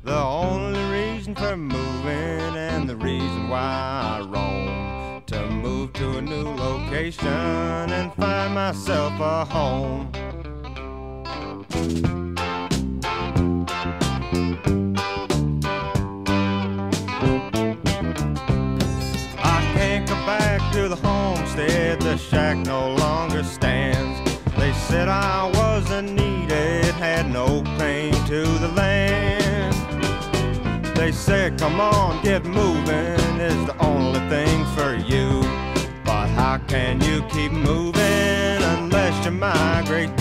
The 0.07 0.15
only 0.15 0.79
reason 0.85 1.35
for 1.35 1.57
moving 1.57 2.55
and 2.55 2.87
the 2.87 2.95
reason 2.95 3.49
why 3.49 3.59
I 3.59 4.21
roam 4.21 5.21
to 5.25 5.49
move 5.49 5.91
to 5.99 6.19
a 6.19 6.21
new 6.21 6.47
location 6.47 7.27
and 7.27 8.13
find 8.13 8.53
myself 8.53 9.19
a 9.19 9.43
home. 9.43 10.09
I 19.37 19.59
can't 19.75 20.07
go 20.07 20.15
back 20.25 20.71
to 20.71 20.87
the 20.87 20.95
homestead, 20.95 21.99
the 21.99 22.15
shack 22.15 22.46
said, 31.27 31.59
come 31.59 31.81
on, 31.81 32.23
get 32.23 32.45
moving, 32.45 33.19
is 33.37 33.65
the 33.65 33.75
only 33.79 34.21
thing 34.29 34.63
for 34.77 34.95
you. 34.95 35.41
But 36.05 36.27
how 36.27 36.57
can 36.69 37.01
you 37.01 37.21
keep 37.23 37.51
moving 37.51 38.63
unless 38.77 39.25
you 39.25 39.31
migrate 39.31 40.16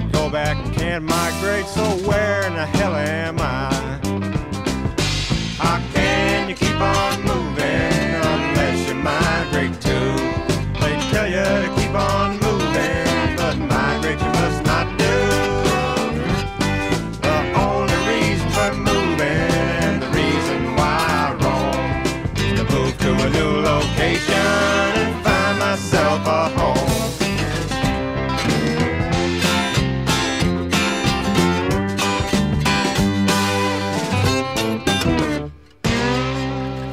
can't 0.00 0.12
go 0.12 0.30
back, 0.30 0.56
and 0.56 0.74
can't 0.74 1.04
migrate, 1.04 1.66
so 1.66 1.82
where 2.08 2.46
in 2.46 2.54
the 2.54 2.64
hell 2.64 2.94
am 2.94 3.38
I? 3.38 3.69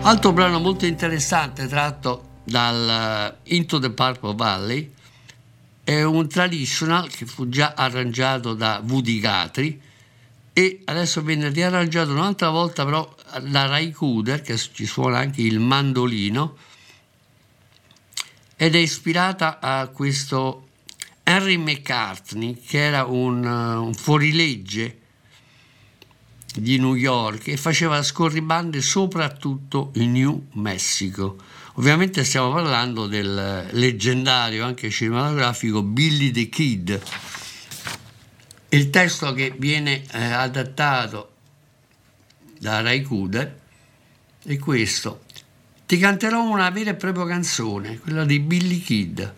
Altro 0.07 0.31
brano 0.31 0.59
molto 0.61 0.85
interessante 0.85 1.67
tratto 1.67 2.39
dal 2.45 3.35
eh, 3.43 3.55
Into 3.55 3.77
the 3.77 3.89
Purple 3.89 4.35
Valley 4.35 4.93
è 5.83 6.01
un 6.03 6.29
traditional 6.29 7.09
che 7.09 7.25
fu 7.25 7.49
già 7.49 7.73
arrangiato 7.75 8.53
da 8.53 8.81
Woody 8.87 9.19
Guthrie. 9.19 9.77
E 10.53 10.81
adesso 10.85 11.21
viene 11.21 11.49
riarrangiato 11.49 12.11
un'altra 12.11 12.49
volta 12.51 12.85
però 12.85 13.13
da 13.41 13.65
Ray 13.65 13.91
Cooder 13.91 14.41
che 14.41 14.55
ci 14.55 14.85
suona 14.85 15.17
anche 15.17 15.41
il 15.41 15.59
mandolino 15.59 16.55
ed 18.55 18.75
è 18.75 18.79
ispirata 18.79 19.59
a 19.59 19.87
questo 19.87 20.69
Henry 21.21 21.57
McCartney 21.57 22.61
che 22.65 22.79
era 22.79 23.03
un, 23.03 23.43
uh, 23.43 23.83
un 23.83 23.93
fuorilegge 23.93 24.96
di 26.59 26.77
New 26.77 26.95
York 26.95 27.47
e 27.47 27.57
faceva 27.57 28.01
scorribande 28.03 28.81
soprattutto 28.81 29.91
in 29.95 30.11
New 30.11 30.47
Mexico. 30.53 31.37
Ovviamente 31.75 32.23
stiamo 32.23 32.51
parlando 32.51 33.05
del 33.05 33.67
leggendario 33.71 34.65
anche 34.65 34.89
cinematografico 34.89 35.83
Billy 35.83 36.31
the 36.31 36.49
Kid. 36.49 37.01
Il 38.69 38.89
testo 38.89 39.33
che 39.33 39.53
viene 39.57 40.03
eh, 40.11 40.23
adattato 40.23 41.33
da 42.59 42.81
Ray 42.81 43.01
Kuder 43.01 43.59
è 44.43 44.57
questo. 44.57 45.23
Ti 45.85 45.97
canterò 45.97 46.43
una 46.43 46.69
vera 46.69 46.89
e 46.89 46.95
propria 46.95 47.25
canzone, 47.27 47.99
quella 47.99 48.25
di 48.25 48.39
Billy 48.39 48.81
Kid. 48.81 49.33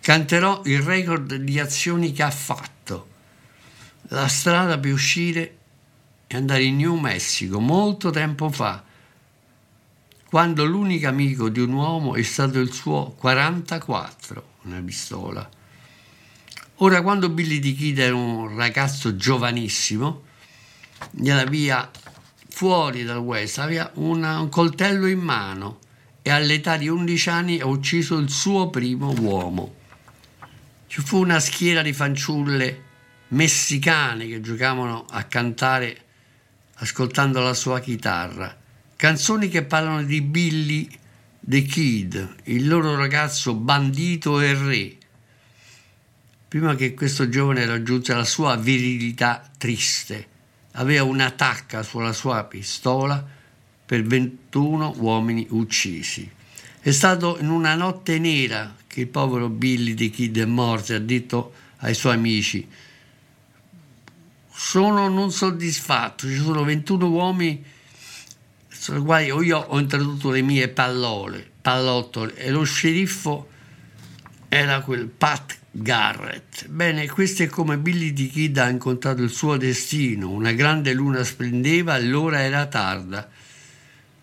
Canterò 0.00 0.62
il 0.66 0.80
record 0.80 1.34
di 1.34 1.58
azioni 1.58 2.12
che 2.12 2.22
ha 2.22 2.30
fatto. 2.30 3.08
La 4.10 4.28
strada 4.28 4.78
per 4.78 4.92
uscire 4.92 5.57
e 6.28 6.36
andare 6.36 6.62
in 6.62 6.76
New 6.76 6.94
Mexico 6.94 7.58
molto 7.58 8.10
tempo 8.10 8.50
fa, 8.50 8.84
quando 10.28 10.66
l'unico 10.66 11.08
amico 11.08 11.48
di 11.48 11.60
un 11.60 11.72
uomo 11.72 12.14
è 12.14 12.22
stato 12.22 12.60
il 12.60 12.70
suo 12.70 13.14
44, 13.18 14.46
una 14.64 14.82
pistola. 14.82 15.48
Ora, 16.76 17.00
quando 17.00 17.30
Billy 17.30 17.58
di 17.58 17.74
Kid 17.74 17.98
era 17.98 18.14
un 18.14 18.54
ragazzo 18.54 19.16
giovanissimo, 19.16 20.24
nella 21.12 21.44
via 21.44 21.90
fuori 22.50 23.04
dal 23.04 23.18
West 23.18 23.58
aveva 23.58 23.90
una- 23.94 24.38
un 24.38 24.50
coltello 24.50 25.06
in 25.06 25.20
mano 25.20 25.78
e 26.20 26.30
all'età 26.30 26.76
di 26.76 26.88
11 26.88 27.30
anni 27.30 27.60
ha 27.60 27.66
ucciso 27.66 28.18
il 28.18 28.28
suo 28.28 28.68
primo 28.68 29.14
uomo. 29.18 29.76
Ci 30.88 31.00
fu 31.00 31.18
una 31.18 31.40
schiera 31.40 31.80
di 31.80 31.94
fanciulle 31.94 32.84
messicane 33.28 34.26
che 34.26 34.42
giocavano 34.42 35.06
a 35.08 35.24
cantare 35.24 36.07
ascoltando 36.78 37.40
la 37.40 37.54
sua 37.54 37.80
chitarra. 37.80 38.56
Canzoni 38.96 39.48
che 39.48 39.62
parlano 39.62 40.02
di 40.02 40.20
Billy 40.20 40.88
the 41.40 41.62
Kid, 41.62 42.36
il 42.44 42.66
loro 42.68 42.96
ragazzo 42.96 43.54
bandito 43.54 44.40
e 44.40 44.54
re. 44.54 44.96
Prima 46.48 46.74
che 46.74 46.94
questo 46.94 47.28
giovane 47.28 47.66
raggiunse 47.66 48.14
la 48.14 48.24
sua 48.24 48.56
virilità 48.56 49.48
triste, 49.56 50.26
aveva 50.72 51.04
una 51.04 51.30
tacca 51.30 51.82
sulla 51.82 52.12
sua 52.12 52.44
pistola 52.44 53.24
per 53.84 54.02
21 54.02 54.94
uomini 54.98 55.46
uccisi. 55.50 56.30
È 56.80 56.90
stato 56.90 57.38
in 57.40 57.48
una 57.48 57.74
notte 57.74 58.18
nera 58.18 58.74
che 58.86 59.00
il 59.00 59.08
povero 59.08 59.48
Billy 59.48 59.94
the 59.94 60.10
Kid 60.10 60.38
è 60.38 60.44
morto 60.44 60.92
e 60.92 60.96
ha 60.96 61.00
detto 61.00 61.52
ai 61.78 61.94
suoi 61.94 62.14
amici 62.14 62.66
sono 64.60 65.08
non 65.08 65.30
soddisfatto, 65.30 66.26
ci 66.26 66.34
sono 66.34 66.64
21 66.64 67.08
uomini 67.08 67.64
sulle 68.66 68.98
quali 68.98 69.26
io 69.26 69.56
ho 69.56 69.78
introdotto 69.78 70.30
le 70.30 70.42
mie 70.42 70.66
pallole, 70.66 71.48
pallottole 71.62 72.34
e 72.34 72.50
lo 72.50 72.64
sceriffo 72.64 73.48
era 74.48 74.80
quel 74.80 75.06
Pat 75.06 75.56
Garrett. 75.70 76.66
Bene, 76.66 77.08
questo 77.08 77.44
è 77.44 77.46
come 77.46 77.78
Billy 77.78 78.12
the 78.12 78.26
Kid 78.26 78.58
ha 78.58 78.68
incontrato 78.68 79.22
il 79.22 79.30
suo 79.30 79.56
destino. 79.56 80.28
Una 80.30 80.50
grande 80.50 80.92
luna 80.92 81.22
splendeva 81.22 81.96
e 81.96 82.02
l'ora 82.02 82.42
era 82.42 82.66
tarda. 82.66 83.30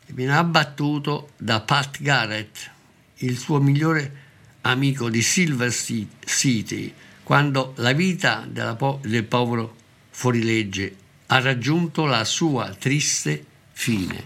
E 0.06 0.12
viene 0.12 0.36
abbattuto 0.36 1.30
da 1.38 1.62
Pat 1.62 2.02
Garrett, 2.02 2.72
il 3.20 3.38
suo 3.38 3.62
migliore 3.62 4.24
amico 4.62 5.10
di 5.10 5.22
Silver 5.22 5.72
Ci- 5.72 6.10
City, 6.26 6.94
quando 7.24 7.72
la 7.78 7.94
vita 7.94 8.46
po- 8.78 9.00
del 9.02 9.24
povero 9.24 9.84
fuorilegge 10.18 10.96
ha 11.26 11.42
raggiunto 11.42 12.06
la 12.06 12.24
sua 12.24 12.74
triste 12.74 13.46
fine. 13.74 14.24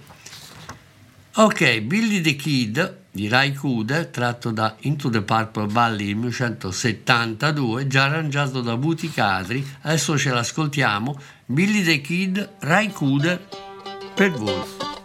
Ok, 1.34 1.82
Billy 1.82 2.22
the 2.22 2.36
Kid 2.36 2.98
di 3.10 3.28
Ray 3.28 3.54
Kuder, 3.54 4.06
tratto 4.08 4.52
da 4.52 4.76
Into 4.82 5.10
the 5.10 5.24
Purple 5.24 5.66
Valley 5.66 6.06
del 6.06 6.16
1972, 6.18 7.88
già 7.88 8.04
arrangiato 8.04 8.62
da 8.62 8.78
Buti 8.78 9.10
Cadri. 9.10 9.66
Adesso 9.82 10.16
ce 10.16 10.30
l'ascoltiamo. 10.30 11.20
Billy 11.48 11.82
the 11.82 12.02
Kid, 12.02 12.50
Ray 12.60 12.92
Kuder, 12.92 13.48
per 14.14 14.32
voi. 14.32 14.99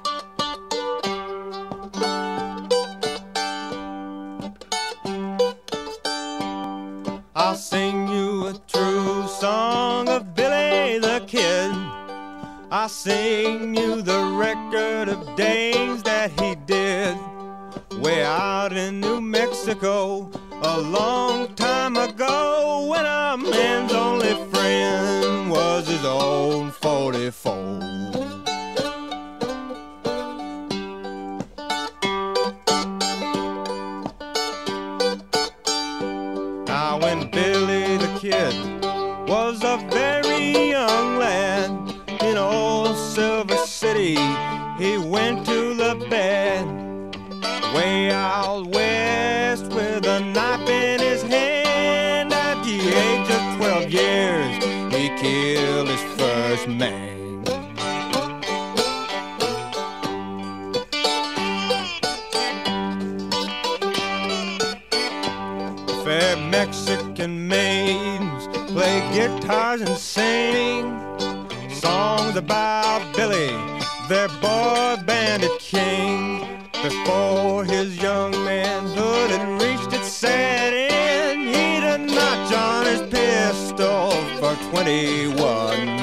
For 84.84 85.93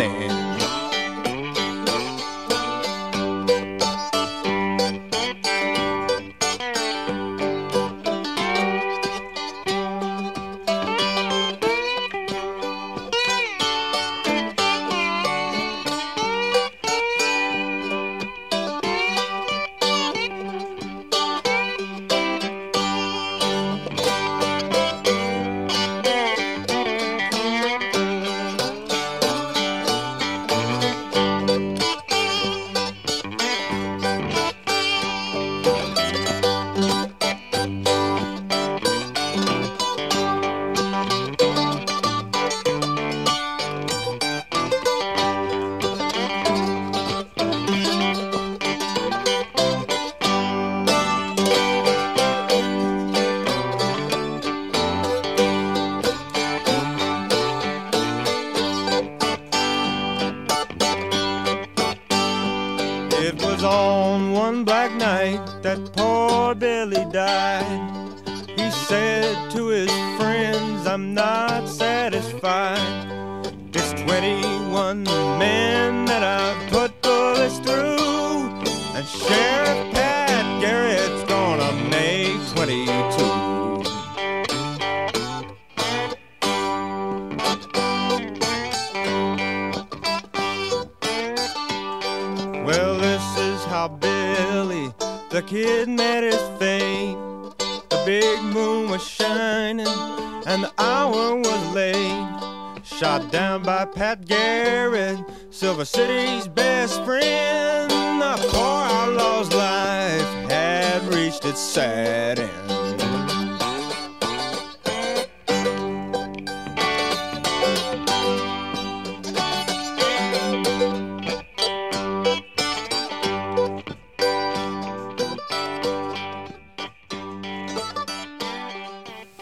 reached 111.43 111.53
its. 111.53 111.79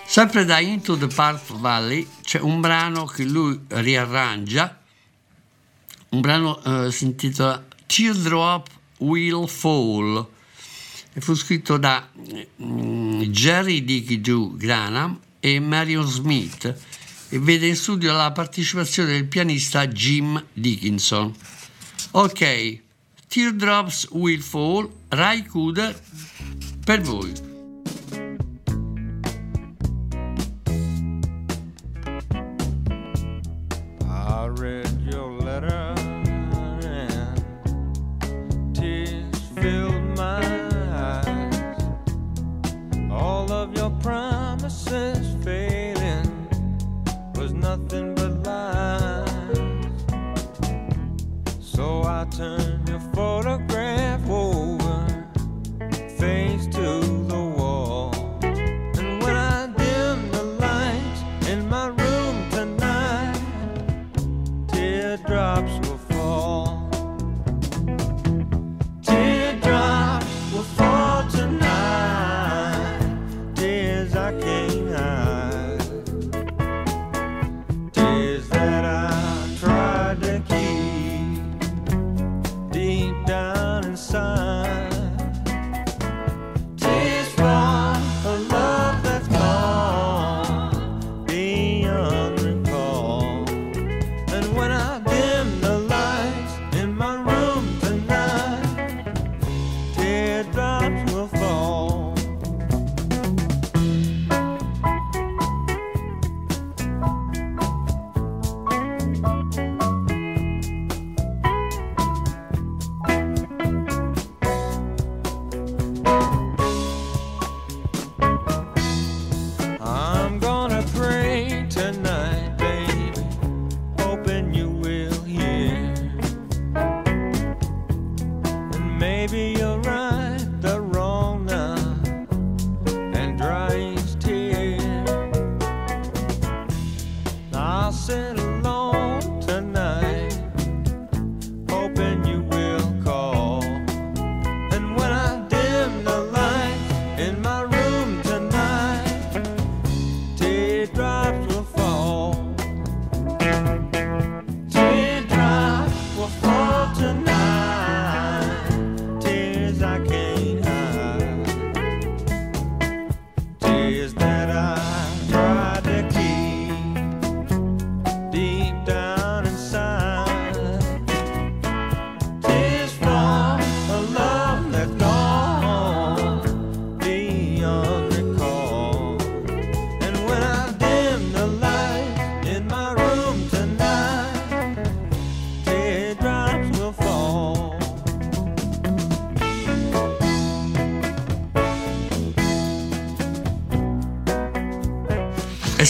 Sempre 0.05 0.43
da 0.43 0.59
Into 0.59 0.97
the 0.97 1.07
Park 1.07 1.39
Valley 1.53 2.05
c'è 2.23 2.39
un 2.39 2.59
brano 2.59 3.05
che 3.05 3.23
lui 3.23 3.57
riarrangia, 3.67 4.77
un 6.09 6.19
brano 6.19 6.62
eh, 6.63 6.91
si 6.91 7.05
intitola 7.05 7.63
Teardrop 7.85 8.67
Will 8.97 9.47
Fall 9.47 10.27
fu 11.17 11.33
scritto 11.33 11.77
da 11.77 12.07
mm, 12.61 13.21
Jerry 13.23 13.83
Dicky 13.83 14.21
Doo 14.21 14.55
Granham 14.55 15.19
e 15.39 15.59
Marion 15.59 16.07
Smith 16.07 16.75
e 17.29 17.39
vede 17.39 17.67
in 17.67 17.75
studio 17.75 18.13
la 18.13 18.31
partecipazione 18.31 19.11
del 19.11 19.25
pianista 19.25 19.87
Jim 19.87 20.43
Dickinson. 20.53 21.33
Ok, 22.11 22.79
Teardrops 23.27 24.07
Will 24.11 24.41
Fall, 24.41 24.89
Rai 25.09 25.45
Kuder, 25.45 26.01
per 26.83 27.01
voi. 27.01 27.48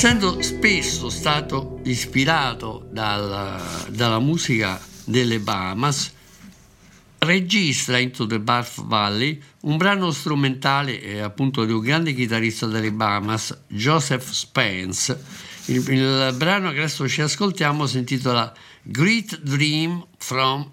Essendo 0.01 0.41
spesso 0.41 1.09
stato 1.09 1.81
ispirato 1.83 2.87
dal- 2.89 3.89
dalla 3.89 4.19
musica 4.19 4.79
delle 5.03 5.39
Bahamas, 5.39 6.13
registra 7.17 7.97
Into 7.97 8.25
the 8.25 8.39
Barf 8.39 8.81
Valley 8.85 9.41
un 9.63 9.75
brano 9.75 10.11
strumentale 10.11 11.01
eh, 11.01 11.19
appunto 11.19 11.65
di 11.65 11.73
un 11.73 11.81
grande 11.81 12.13
chitarrista 12.13 12.65
delle 12.65 12.93
Bahamas, 12.93 13.63
Joseph 13.67 14.31
Spence. 14.31 15.21
Il, 15.65 15.85
il 15.89 16.33
brano 16.37 16.71
che 16.71 16.77
adesso 16.77 17.05
ci 17.09 17.21
ascoltiamo 17.21 17.85
si 17.85 17.97
intitola 17.97 18.53
Great 18.81 19.41
Dream 19.41 20.07
from 20.17 20.65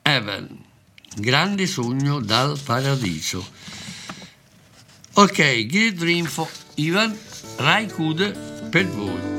Heaven, 0.00 0.64
grande 1.18 1.66
sogno 1.66 2.18
dal 2.18 2.58
paradiso. 2.64 3.46
Ok, 5.16 5.66
Great 5.66 5.96
Dream 5.96 6.24
for 6.24 6.48
Ivan, 6.76 7.14
Rai 7.56 7.86
Kude 8.74 8.90
per 8.90 9.33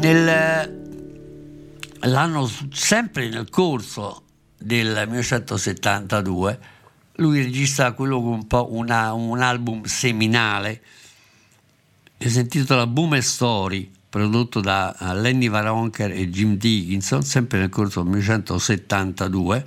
voi. 0.00 0.78
l'anno 2.10 2.50
sempre 2.72 3.28
nel 3.28 3.50
corso 3.50 4.22
del 4.58 4.88
1972 5.06 6.58
lui 7.16 7.42
registra 7.42 7.92
quello 7.92 8.20
che 8.20 8.26
un 8.26 8.46
po' 8.46 8.68
una- 8.72 9.12
un 9.12 9.40
album 9.40 9.84
seminale 9.84 10.82
che 12.16 12.30
si 12.30 12.40
intitola 12.40 12.86
Boomer 12.86 13.22
Story 13.22 13.90
prodotto 14.08 14.60
da 14.60 14.96
eh, 14.98 15.14
Lenny 15.14 15.48
Varonker 15.48 16.10
e 16.12 16.30
Jim 16.30 16.56
Dickinson 16.56 17.22
sempre 17.22 17.58
nel 17.58 17.68
corso 17.68 18.00
del 18.02 18.10
1972 18.10 19.66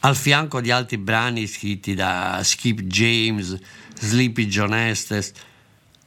al 0.00 0.16
fianco 0.16 0.60
di 0.60 0.70
altri 0.70 0.96
brani 0.98 1.46
scritti 1.46 1.94
da 1.94 2.40
Skip 2.42 2.80
James, 2.82 3.58
Sleepy 3.98 4.46
John 4.46 4.72
Estes 4.74 5.32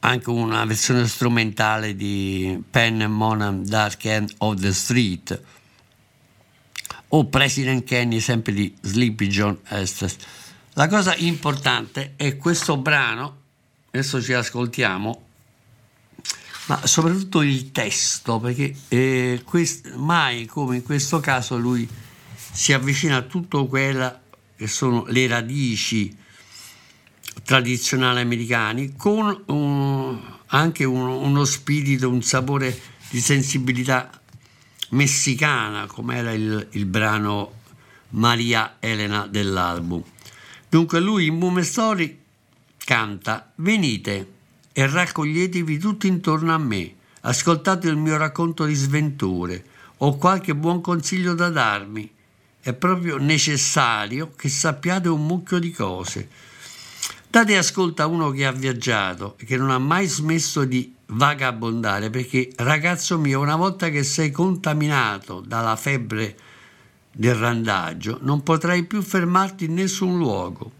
anche 0.04 0.28
una 0.28 0.64
versione 0.66 1.08
strumentale 1.08 1.96
di 1.96 2.62
Penn 2.70 3.00
and 3.00 3.14
Monham 3.14 3.64
Dark 3.64 4.04
End 4.04 4.34
of 4.38 4.60
the 4.60 4.72
Street 4.72 5.42
o 7.08 7.26
President 7.26 7.84
Kenny 7.84 8.20
sempre 8.20 8.52
di 8.52 8.74
Sleepy 8.82 9.28
John 9.28 9.58
Estes. 9.66 10.16
La 10.74 10.88
cosa 10.88 11.14
importante 11.16 12.14
è 12.16 12.36
questo 12.36 12.76
brano, 12.76 13.40
adesso 13.92 14.20
ci 14.20 14.34
ascoltiamo, 14.34 15.22
ma 16.66 16.86
soprattutto 16.86 17.40
il 17.40 17.72
testo, 17.72 18.38
perché 18.40 18.74
eh, 18.88 19.42
quest- 19.42 19.94
mai 19.94 20.44
come 20.44 20.76
in 20.76 20.82
questo 20.82 21.20
caso 21.20 21.56
lui 21.56 21.88
si 22.52 22.74
avvicina 22.74 23.16
a 23.16 23.22
tutto 23.22 23.66
quello 23.66 24.20
che 24.56 24.66
sono 24.66 25.04
le 25.06 25.26
radici 25.26 26.14
tradizionali 27.42 28.20
americani 28.20 28.94
con 28.96 29.42
un- 29.46 30.20
anche 30.48 30.84
uno, 30.84 31.18
uno 31.18 31.44
spirito, 31.44 32.08
un 32.08 32.22
sapore 32.22 32.78
di 33.10 33.20
sensibilità 33.20 34.10
messicana, 34.90 35.86
come 35.86 36.16
era 36.16 36.32
il, 36.32 36.68
il 36.72 36.86
brano 36.86 37.62
Maria 38.10 38.76
Elena 38.78 39.26
dell'album. 39.26 40.02
Dunque 40.68 41.00
lui 41.00 41.26
in 41.26 41.38
Boomer 41.38 41.64
Story 41.64 42.18
canta 42.78 43.52
Venite 43.56 44.32
e 44.72 44.86
raccoglietevi 44.86 45.78
tutti 45.78 46.06
intorno 46.06 46.52
a 46.52 46.58
me, 46.58 46.94
ascoltate 47.22 47.88
il 47.88 47.96
mio 47.96 48.16
racconto 48.16 48.64
di 48.64 48.74
sventure, 48.74 49.64
ho 49.98 50.16
qualche 50.16 50.54
buon 50.54 50.80
consiglio 50.80 51.34
da 51.34 51.48
darmi, 51.48 52.10
è 52.60 52.72
proprio 52.72 53.18
necessario 53.18 54.32
che 54.36 54.48
sappiate 54.48 55.08
un 55.08 55.24
mucchio 55.26 55.58
di 55.58 55.70
cose. 55.70 56.28
Date 57.34 57.56
ascolto 57.56 58.00
a 58.00 58.06
uno 58.06 58.30
che 58.30 58.46
ha 58.46 58.52
viaggiato 58.52 59.34
e 59.38 59.44
che 59.44 59.56
non 59.56 59.70
ha 59.70 59.78
mai 59.78 60.06
smesso 60.06 60.64
di 60.64 60.94
vagabondare, 61.06 62.08
perché 62.08 62.52
ragazzo 62.58 63.18
mio, 63.18 63.40
una 63.40 63.56
volta 63.56 63.88
che 63.88 64.04
sei 64.04 64.30
contaminato 64.30 65.42
dalla 65.44 65.74
febbre 65.74 66.36
del 67.10 67.34
randaggio, 67.34 68.20
non 68.22 68.44
potrai 68.44 68.84
più 68.84 69.02
fermarti 69.02 69.64
in 69.64 69.74
nessun 69.74 70.16
luogo. 70.16 70.70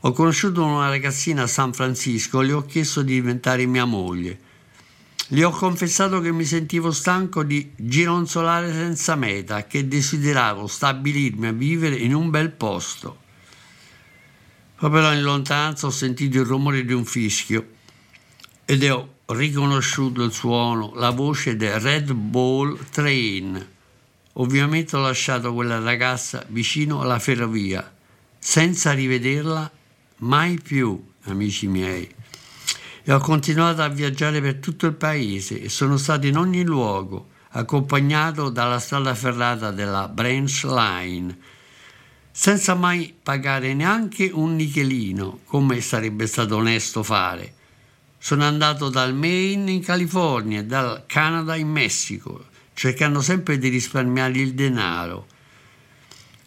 Ho 0.00 0.12
conosciuto 0.12 0.62
una 0.62 0.90
ragazzina 0.90 1.44
a 1.44 1.46
San 1.46 1.72
Francisco, 1.72 2.42
le 2.42 2.52
ho 2.52 2.66
chiesto 2.66 3.00
di 3.00 3.14
diventare 3.14 3.64
mia 3.64 3.86
moglie. 3.86 4.38
Le 5.28 5.44
ho 5.44 5.50
confessato 5.50 6.20
che 6.20 6.30
mi 6.30 6.44
sentivo 6.44 6.90
stanco 6.90 7.42
di 7.42 7.72
gironzolare 7.74 8.70
senza 8.70 9.16
meta, 9.16 9.64
che 9.64 9.88
desideravo 9.88 10.66
stabilirmi 10.66 11.46
a 11.46 11.52
vivere 11.52 11.94
in 11.94 12.14
un 12.14 12.28
bel 12.28 12.50
posto. 12.50 13.19
Però 14.80 15.12
in 15.12 15.22
lontananza 15.22 15.86
ho 15.86 15.90
sentito 15.90 16.38
il 16.38 16.46
rumore 16.46 16.84
di 16.86 16.94
un 16.94 17.04
fischio 17.04 17.68
ed 18.64 18.82
ho 18.84 19.16
riconosciuto 19.26 20.24
il 20.24 20.32
suono, 20.32 20.92
la 20.94 21.10
voce 21.10 21.56
del 21.56 21.78
Red 21.78 22.12
Ball 22.12 22.78
Train. 22.90 23.68
Ovviamente 24.34 24.96
ho 24.96 25.00
lasciato 25.00 25.52
quella 25.52 25.78
ragazza 25.80 26.44
vicino 26.48 27.02
alla 27.02 27.18
ferrovia, 27.18 27.92
senza 28.38 28.92
rivederla 28.92 29.70
mai 30.18 30.58
più, 30.58 30.98
amici 31.24 31.66
miei. 31.66 32.08
E 33.02 33.12
ho 33.12 33.18
continuato 33.18 33.82
a 33.82 33.88
viaggiare 33.88 34.40
per 34.40 34.56
tutto 34.56 34.86
il 34.86 34.94
paese 34.94 35.60
e 35.60 35.68
sono 35.68 35.98
stato 35.98 36.26
in 36.26 36.36
ogni 36.36 36.64
luogo, 36.64 37.28
accompagnato 37.50 38.48
dalla 38.48 38.78
strada 38.78 39.14
ferrata 39.14 39.72
della 39.72 40.08
Branch 40.08 40.62
Line, 40.64 41.38
senza 42.30 42.74
mai 42.74 43.14
pagare 43.20 43.74
neanche 43.74 44.30
un 44.32 44.56
nichelino, 44.56 45.40
come 45.44 45.80
sarebbe 45.80 46.26
stato 46.26 46.56
onesto 46.56 47.02
fare. 47.02 47.54
Sono 48.18 48.44
andato 48.44 48.88
dal 48.88 49.14
Maine 49.14 49.70
in 49.70 49.82
California 49.82 50.60
e 50.60 50.64
dal 50.64 51.04
Canada 51.06 51.56
in 51.56 51.68
Messico, 51.68 52.46
cercando 52.74 53.20
sempre 53.20 53.58
di 53.58 53.68
risparmiare 53.68 54.38
il 54.38 54.54
denaro. 54.54 55.26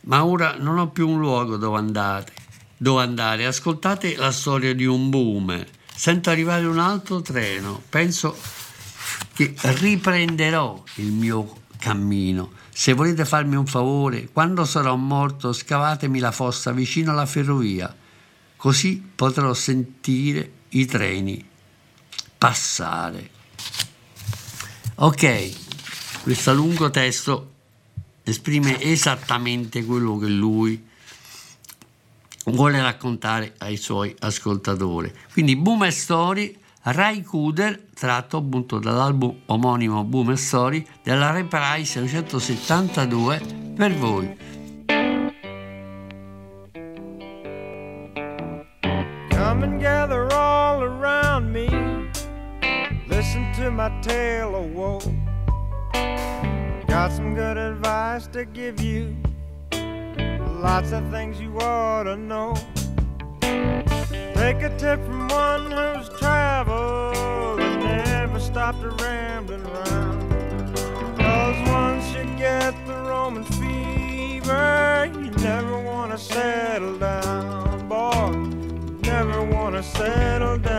Ma 0.02 0.26
ora 0.26 0.56
non 0.58 0.78
ho 0.78 0.90
più 0.90 1.08
un 1.08 1.20
luogo 1.20 1.58
dove 1.58 1.78
andare. 1.78 2.34
Dove 2.78 3.02
andare. 3.02 3.46
Ascoltate 3.46 4.16
la 4.16 4.32
storia 4.32 4.74
di 4.74 4.86
un 4.86 5.10
boomer. 5.10 5.68
Sento 5.96 6.30
arrivare 6.30 6.66
un 6.66 6.80
altro 6.80 7.22
treno. 7.22 7.82
Penso 7.88 8.38
che 9.34 9.54
riprenderò 9.62 10.84
il 10.96 11.12
mio 11.12 11.62
cammino. 11.78 12.52
Se 12.76 12.94
volete 12.94 13.24
farmi 13.24 13.56
un 13.56 13.68
favore, 13.68 14.30
quando 14.30 14.66
sarò 14.66 14.96
morto, 14.96 15.54
scavatemi 15.54 16.20
la 16.20 16.32
fossa 16.32 16.72
vicino 16.72 17.12
alla 17.12 17.28
ferrovia, 17.28 17.96
così 18.56 19.02
potrò 19.16 19.54
sentire 19.54 20.52
i 20.70 20.86
treni 20.86 21.46
passare. 22.38 23.30
Ok, 24.96 26.22
questo 26.24 26.54
lungo 26.54 26.90
testo 26.90 27.52
esprime 28.24 28.82
esattamente 28.82 29.86
quello 29.86 30.18
che 30.18 30.28
lui 30.28 30.88
vuole 32.46 32.82
raccontare 32.82 33.54
ai 33.60 33.78
suoi 33.78 34.16
ascoltatori. 34.20 35.14
Quindi 35.32 35.56
Boomer 35.56 35.94
Story, 35.94 36.58
Rai 36.86 37.22
Kuder, 37.22 37.92
tratto 37.94 38.36
appunto 38.36 38.78
dall'album 38.78 39.44
omonimo 39.46 40.04
Boomer 40.04 40.38
Story 40.38 40.86
della 41.02 41.32
Reprise 41.32 42.02
1972 42.02 43.42
per 43.74 43.94
voi. 43.94 44.36
Come 49.30 49.64
and 49.64 49.80
gather 49.80 50.28
all 50.34 50.84
around 50.84 51.50
me. 51.50 51.70
Listen 53.08 53.50
to 53.54 53.72
my 53.72 53.90
tale 54.02 54.54
of 54.54 54.74
woe. 54.74 55.00
Got 56.88 57.14
some 57.14 57.34
good 57.34 57.56
advice 57.56 58.28
to 58.34 58.44
give 58.44 58.82
you. 58.82 59.16
Lots 60.62 60.92
of 60.92 61.10
things 61.12 61.40
you 61.40 61.58
ought 61.60 62.04
to 62.04 62.18
know. 62.18 62.56
Take 64.44 64.62
a 64.62 64.78
tip 64.78 65.00
from 65.06 65.30
one 65.30 65.72
who's 65.72 66.10
traveled 66.20 67.62
and 67.62 67.80
never 67.80 68.42
stopped 68.42 68.84
a 68.84 68.90
rambling 68.90 69.64
round. 69.64 71.18
Cause 71.18 71.70
once 71.70 72.14
you 72.14 72.26
get 72.38 72.74
the 72.86 72.94
Roman 72.94 73.46
fever, 73.46 75.10
you 75.14 75.32
never 75.42 75.80
wanna 75.80 76.18
settle 76.18 76.98
down, 77.00 77.88
boy. 77.88 78.32
Never 79.10 79.42
wanna 79.46 79.82
settle 79.82 80.58
down. 80.58 80.73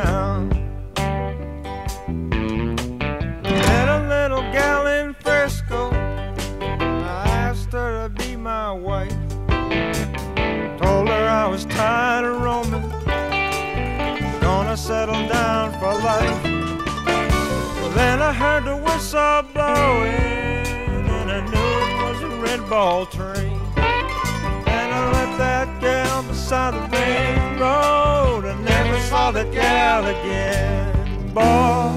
That 29.35 29.53
gal 29.53 30.07
again. 30.07 31.35
Boy, 31.35 31.91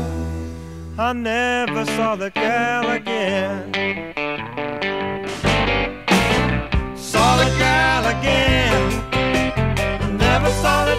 I 0.98 1.14
never 1.14 1.86
saw 1.86 2.16
that 2.16 2.34
gal 2.34 2.90
again. 2.90 3.72
Saw 6.98 7.38
the 7.38 7.50
gal 7.60 8.06
again. 8.18 9.04
I 10.02 10.10
Never 10.18 10.50
saw 10.62 10.86
that 10.86 10.97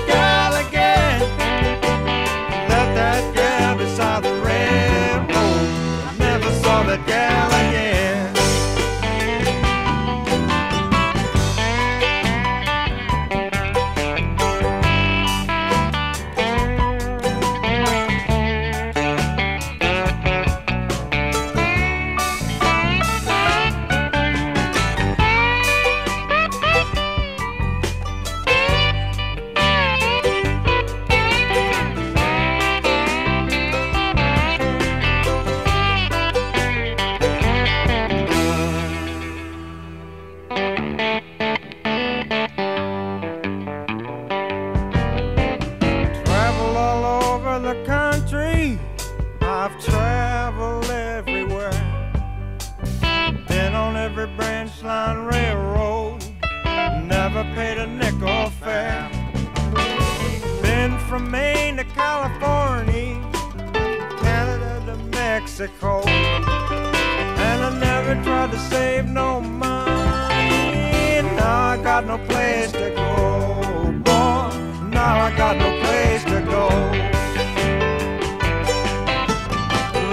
to 68.58 68.64
save 68.70 69.06
no 69.06 69.40
money. 69.40 71.22
Now 71.36 71.72
I 71.72 71.80
got 71.82 72.06
no 72.06 72.18
place 72.18 72.72
to 72.72 72.90
go, 72.90 73.92
boy. 74.04 74.50
Now 74.90 75.26
I 75.26 75.36
got 75.36 75.56
no 75.56 75.70
place 75.84 76.24
to 76.24 76.40
go. 76.54 76.64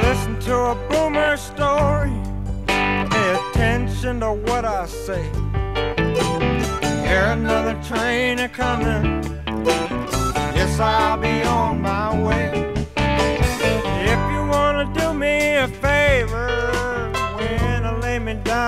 Listen 0.03 0.39
to 0.47 0.55
a 0.73 0.75
boomer 0.89 1.37
story. 1.37 2.13
Pay 2.67 3.29
attention 3.39 4.19
to 4.19 4.33
what 4.33 4.65
I 4.65 4.85
say. 4.85 5.23
Hear 7.05 7.25
another 7.39 7.75
train 7.83 8.39
a 8.39 8.49
coming. 8.49 9.23
Yes, 10.57 10.79
I'll 10.79 11.17
be 11.17 11.43
on 11.43 11.81
my 11.81 12.09
way. 12.21 12.64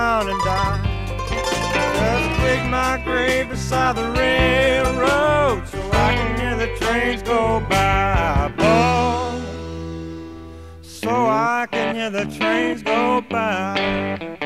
Down 0.08 0.30
and 0.30 0.40
die, 0.42 0.80
just 1.98 2.40
dig 2.40 2.64
my 2.70 2.98
grave 3.04 3.50
beside 3.50 3.94
the 3.94 4.08
railroad 4.12 5.68
so 5.68 5.78
I 5.92 6.14
can 6.16 6.40
hear 6.40 6.56
the 6.56 6.70
trains 6.78 7.22
go 7.22 7.60
by, 7.68 8.50
boy. 8.56 9.42
So 10.80 11.10
I 11.10 11.66
can 11.70 11.94
hear 11.94 12.08
the 12.08 12.24
trains 12.38 12.82
go 12.82 13.22
by. 13.28 14.37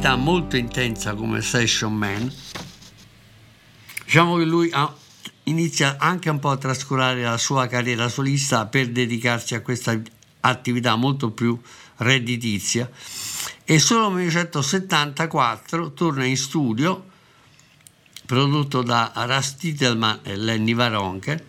Un'attività 0.00 0.16
molto 0.16 0.56
intensa 0.56 1.14
come 1.14 1.42
session 1.42 1.94
man, 1.94 2.32
diciamo 4.04 4.38
che 4.38 4.44
lui 4.44 4.70
ha- 4.72 4.94
inizia 5.44 5.96
anche 5.98 6.30
un 6.30 6.38
po' 6.38 6.48
a 6.48 6.56
trascurare 6.56 7.22
la 7.22 7.36
sua 7.36 7.66
carriera 7.66 8.08
solista 8.08 8.64
per 8.64 8.88
dedicarsi 8.88 9.54
a 9.54 9.60
questa 9.60 10.00
attività 10.40 10.96
molto 10.96 11.32
più 11.32 11.58
redditizia 11.96 12.90
e 13.62 13.78
solo 13.78 14.08
nel 14.08 14.26
1974 14.28 15.92
torna 15.92 16.24
in 16.24 16.36
studio 16.38 17.04
prodotto 18.24 18.80
da 18.80 19.12
Russ 19.14 19.56
Titelman 19.56 20.20
e 20.22 20.34
Lenny 20.36 20.72
Varonker 20.72 21.44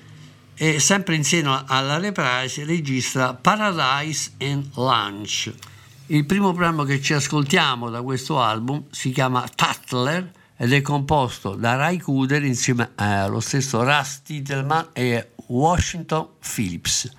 e 0.55 0.79
sempre 0.79 1.15
insieme 1.15 1.63
alla 1.67 1.97
Reprise 1.99 2.65
registra 2.65 3.33
Paradise 3.33 4.31
and 4.39 4.71
Lunch. 4.75 5.70
Il 6.11 6.25
primo 6.25 6.51
brano 6.51 6.83
che 6.83 6.99
ci 6.99 7.13
ascoltiamo 7.13 7.89
da 7.89 8.01
questo 8.01 8.41
album 8.41 8.83
si 8.91 9.11
chiama 9.11 9.47
Tatler 9.47 10.29
ed 10.57 10.73
è 10.73 10.81
composto 10.81 11.55
da 11.55 11.75
Ray 11.75 11.99
Cooder 11.99 12.43
insieme 12.43 12.91
eh, 12.99 13.05
allo 13.05 13.39
stesso 13.39 13.81
Russ 13.81 14.21
Titelman 14.21 14.89
e 14.91 15.29
Washington 15.47 16.31
Phillips. 16.41 17.09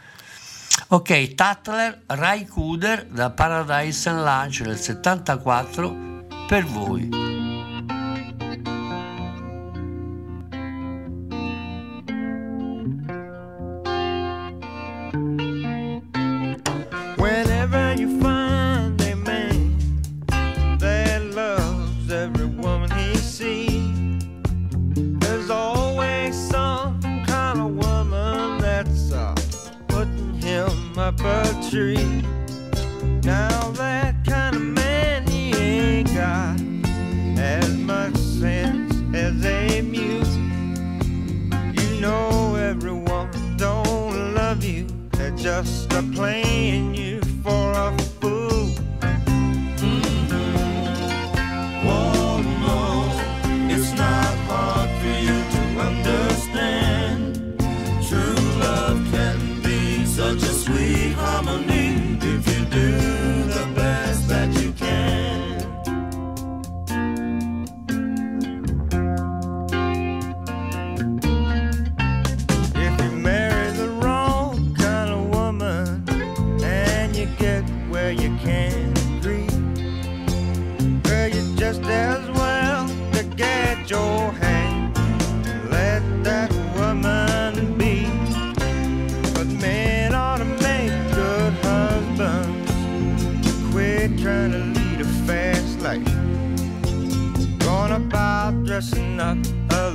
Ok, 0.88 1.34
Tatler, 1.34 2.03
Ray 2.05 2.45
Cooder 2.45 3.07
da 3.07 3.30
Paradise 3.30 4.11
and 4.11 4.24
Lunch 4.24 4.61
del 4.61 4.78
74 4.78 6.26
per 6.47 6.66
voi. 6.66 7.32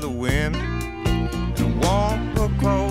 the 0.02 0.10
wind 0.10 0.56
and 0.56 1.84
warm 1.84 2.36
her 2.36 2.50
clothes. 2.60 2.87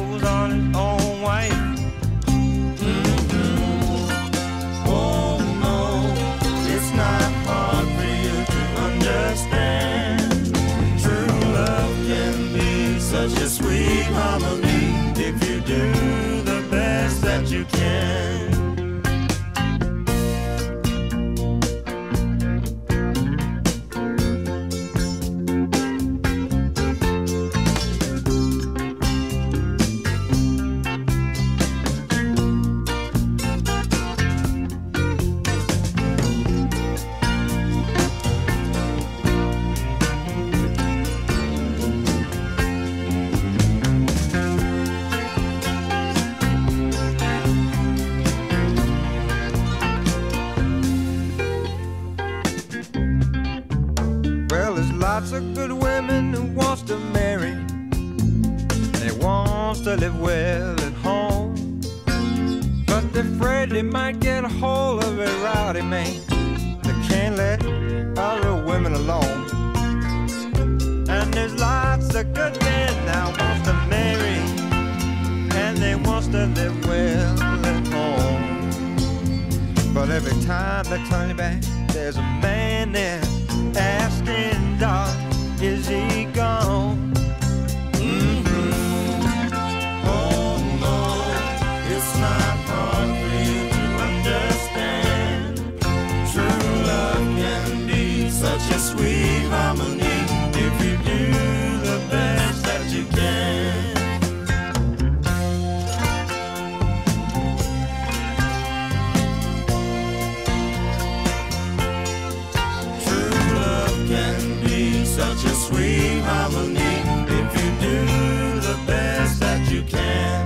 such 115.17 115.45
a 115.45 115.55
sweet 115.55 116.21
harmony 116.25 116.95
if 117.39 117.49
you 117.57 117.71
do 117.81 118.61
the 118.61 118.77
best 118.85 119.41
that 119.41 119.67
you 119.71 119.83
can. 119.85 120.45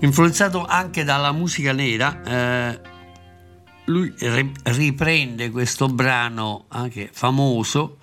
Influenzato 0.00 0.64
anche 0.64 1.04
dalla 1.04 1.30
musica 1.30 1.72
nera, 1.72 2.20
eh, 2.24 2.80
lui 3.88 4.14
riprende 4.18 5.50
questo 5.50 5.88
brano 5.88 6.66
anche 6.68 7.10
famoso, 7.12 7.98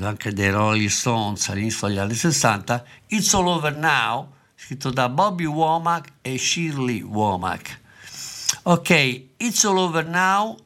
anche 0.00 0.32
dei 0.32 0.50
Rolling 0.50 0.88
Stones 0.88 1.48
all'inizio 1.48 1.88
degli 1.88 1.98
anni 1.98 2.14
60, 2.14 2.84
It's 3.08 3.32
All 3.34 3.46
Over 3.46 3.76
Now, 3.76 4.32
scritto 4.54 4.90
da 4.90 5.08
Bobby 5.08 5.44
Womack 5.44 6.12
e 6.22 6.36
Shirley 6.36 7.02
Womack. 7.02 7.80
Ok, 8.64 9.28
It's 9.36 9.64
All 9.64 9.78
Over 9.78 10.06
Now, 10.06 10.56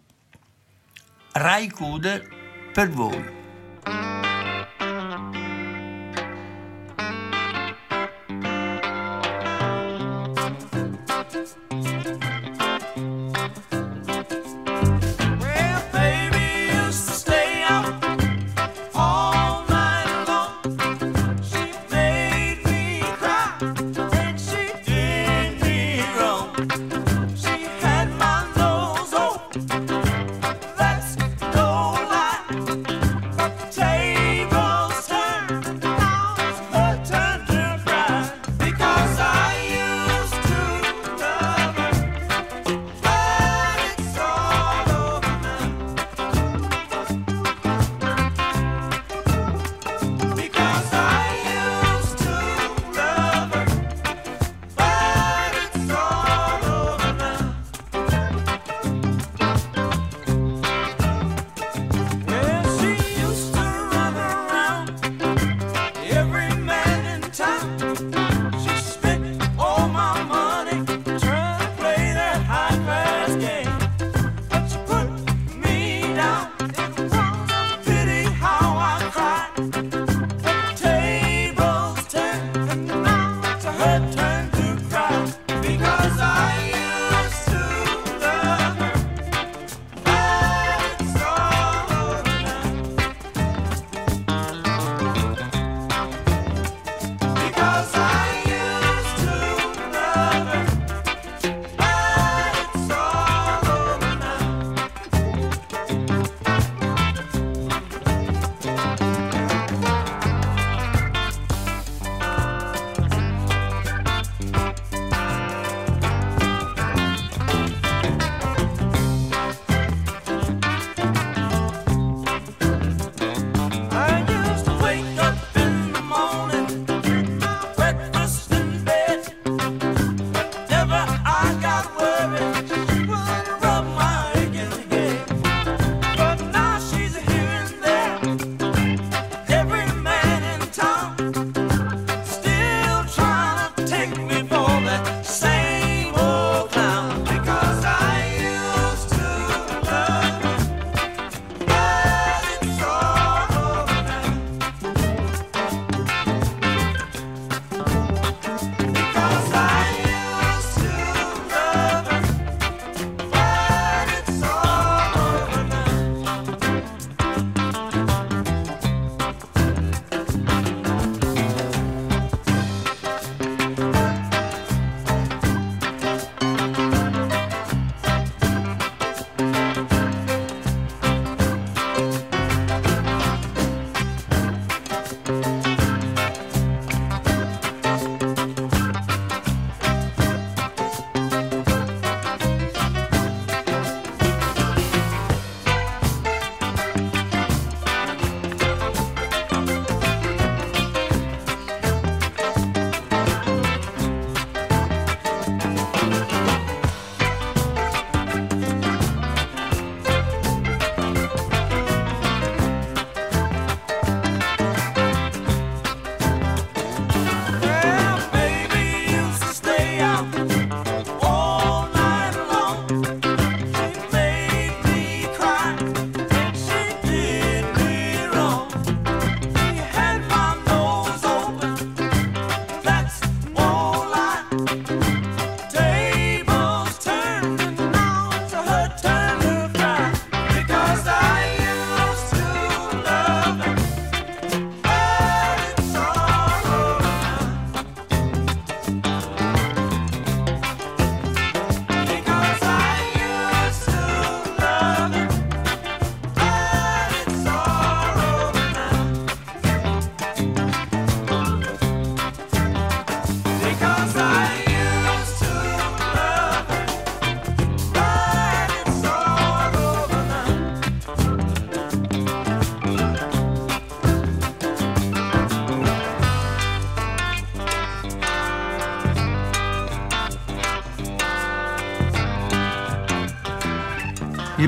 Rai 1.33 1.70
Kuder 1.70 2.29
per 2.73 2.89
voi. 2.91 3.41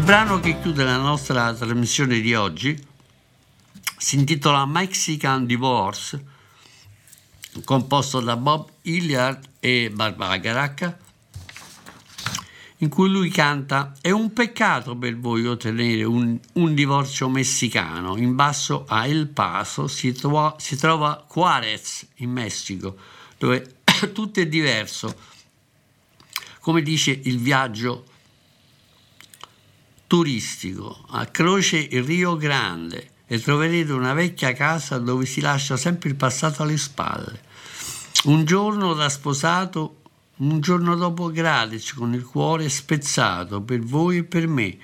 Brano 0.05 0.39
che 0.39 0.61
chiude 0.61 0.85
la 0.85 0.99
nostra 0.99 1.55
trasmissione 1.55 2.21
di 2.21 2.35
oggi 2.35 2.79
si 3.97 4.17
intitola 4.17 4.67
Mexican 4.67 5.47
Divorce, 5.47 6.23
composto 7.65 8.21
da 8.21 8.37
Bob 8.37 8.69
Hilliard 8.83 9.49
e 9.61 9.91
Barbara 9.91 10.39
Caracca, 10.41 10.99
in 12.79 12.91
cui 12.91 13.09
lui 13.09 13.31
canta 13.31 13.95
È 13.99 14.11
un 14.11 14.35
peccato 14.35 14.95
per 14.95 15.19
voi 15.19 15.47
ottenere 15.47 16.05
un, 16.05 16.39
un 16.53 16.75
divorzio 16.75 17.31
messicano. 17.31 18.19
In 18.19 18.35
basso 18.35 18.85
a 18.87 19.07
El 19.07 19.29
Paso 19.29 19.87
si, 19.87 20.13
trova- 20.13 20.55
si 20.59 20.77
trova 20.77 21.25
Juarez 21.33 22.09
in 22.17 22.31
Messico, 22.31 22.95
dove 23.39 23.77
tutto 24.13 24.39
è 24.39 24.47
diverso. 24.47 25.17
Come 26.61 26.83
dice 26.83 27.19
il 27.25 27.39
viaggio 27.39 28.13
turistico, 30.07 31.05
a 31.11 31.27
Croce 31.27 31.89
Rio 31.91 32.37
Grande 32.37 33.11
e 33.27 33.41
troverete 33.41 33.93
una 33.93 34.13
vecchia 34.13 34.53
casa 34.53 34.99
dove 34.99 35.27
si 35.27 35.41
lascia 35.41 35.77
sempre 35.77 36.09
il 36.09 36.15
passato 36.15 36.63
alle 36.63 36.77
spalle. 36.77 37.43
Un 38.25 38.45
giorno 38.45 38.95
da 38.95 39.09
sposato, 39.09 40.03
un 40.37 40.61
giorno 40.61 40.95
dopo 40.95 41.31
gratis 41.31 41.93
con 41.95 42.15
il 42.15 42.25
cuore 42.25 42.69
spezzato 42.69 43.61
per 43.63 43.81
voi 43.81 44.19
e 44.19 44.25
per 44.25 44.47
me. 44.47 44.77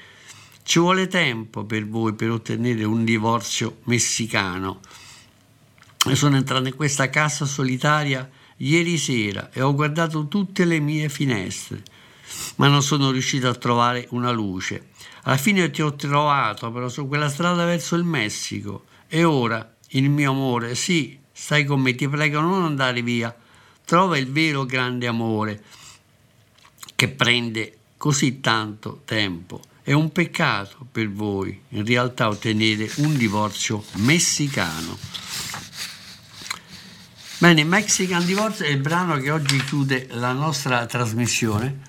Ci 0.62 0.79
vuole 0.79 1.07
tempo 1.07 1.64
per 1.64 1.87
voi 1.87 2.14
per 2.14 2.31
ottenere 2.31 2.85
un 2.85 3.05
divorzio 3.05 3.79
messicano. 3.85 4.81
Sono 6.12 6.37
entrato 6.37 6.66
in 6.66 6.75
questa 6.75 7.11
casa 7.11 7.45
solitaria 7.45 8.29
ieri 8.59 8.99
sera 8.99 9.51
e 9.53 9.62
ho 9.62 9.75
guardato 9.75 10.29
tutte 10.29 10.64
le 10.64 10.81
mie 10.81 11.09
finestre, 11.09 11.83
ma 12.57 12.68
non 12.68 12.83
sono 12.83 13.11
riuscito 13.11 13.49
a 13.49 13.55
trovare 13.55 14.07
una 14.11 14.31
luce. 14.31 14.89
Alla 15.23 15.37
fine 15.37 15.71
ti 15.71 15.83
ho 15.83 15.95
trovato 15.95 16.71
però 16.73 16.89
su 16.89 17.07
quella 17.07 17.29
strada 17.29 17.64
verso 17.64 17.95
il 17.97 18.05
Messico 18.05 18.85
e 19.09 19.25
ora, 19.25 19.75
il 19.89 20.09
mio 20.09 20.31
amore, 20.31 20.75
sì, 20.75 21.18
stai 21.33 21.64
con 21.64 21.81
me, 21.81 21.95
ti 21.95 22.09
prego 22.09 22.41
non 22.41 22.64
andare 22.64 23.03
via. 23.03 23.35
Trova 23.85 24.16
il 24.16 24.31
vero 24.31 24.64
grande 24.64 25.07
amore 25.07 25.62
che 26.95 27.09
prende 27.09 27.79
così 27.97 28.41
tanto 28.41 29.03
tempo. 29.05 29.61
È 29.83 29.93
un 29.93 30.12
peccato 30.12 30.87
per 30.91 31.11
voi 31.11 31.61
in 31.71 31.85
realtà 31.85 32.29
ottenere 32.29 32.89
un 32.97 33.16
divorzio 33.16 33.83
messicano. 33.95 34.97
Bene, 37.39 37.64
Mexican 37.64 38.25
Divorce 38.25 38.66
è 38.66 38.68
il 38.68 38.81
brano 38.81 39.16
che 39.16 39.31
oggi 39.31 39.57
chiude 39.64 40.07
la 40.11 40.33
nostra 40.33 40.85
trasmissione. 40.87 41.89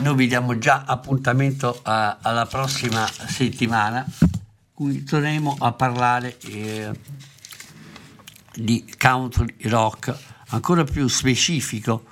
Noi 0.00 0.14
vi 0.16 0.26
diamo 0.26 0.58
già 0.58 0.84
appuntamento 0.86 1.80
a- 1.82 2.18
alla 2.20 2.46
prossima 2.46 3.06
settimana, 3.06 4.04
cui 4.74 5.04
torneremo 5.04 5.56
a 5.60 5.72
parlare 5.72 6.38
eh, 6.40 6.90
di 8.54 8.94
country 8.98 9.54
rock 9.64 10.14
ancora 10.48 10.84
più 10.84 11.06
specifico, 11.08 12.04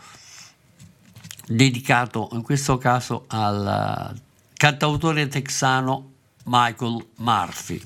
dedicato 1.47 2.31
in 2.33 2.43
questo 2.43 2.79
caso 2.79 3.25
al 3.29 4.21
cantautore 4.55 5.29
texano 5.29 6.13
Michael 6.45 7.07
Murphy. 7.17 7.83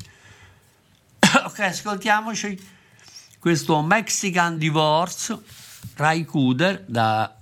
ok, 1.44 1.58
ascoltiamoci 1.60 2.76
questo 3.38 3.80
Mexican 3.82 4.58
Divorce 4.58 5.38
Rai 5.94 6.24
Kuder 6.24 6.84
da 6.86 7.37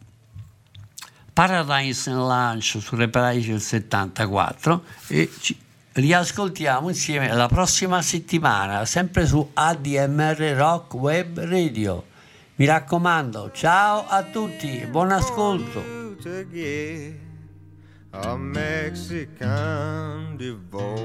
Paradise 1.37 2.11
Lunch 2.11 2.79
su 2.81 2.97
Reprise 2.97 3.51
del 3.51 3.61
74 3.61 4.85
e 5.09 5.31
ci 5.39 5.55
riascoltiamo 5.93 6.89
insieme 6.89 7.31
la 7.31 7.47
prossima 7.47 8.01
settimana 8.01 8.87
sempre 8.87 9.27
su 9.27 9.51
ADMR 9.53 10.55
Rock 10.57 10.95
Web 10.95 11.41
Radio. 11.41 12.07
Mi 12.55 12.65
raccomando 12.65 13.51
ciao 13.53 14.07
a 14.09 14.23
tutti 14.23 14.83
buon 14.91 15.13
ascolto. 15.13 15.85
A 18.13 18.35
Mexican 18.35 20.37
divorce. 20.39 21.05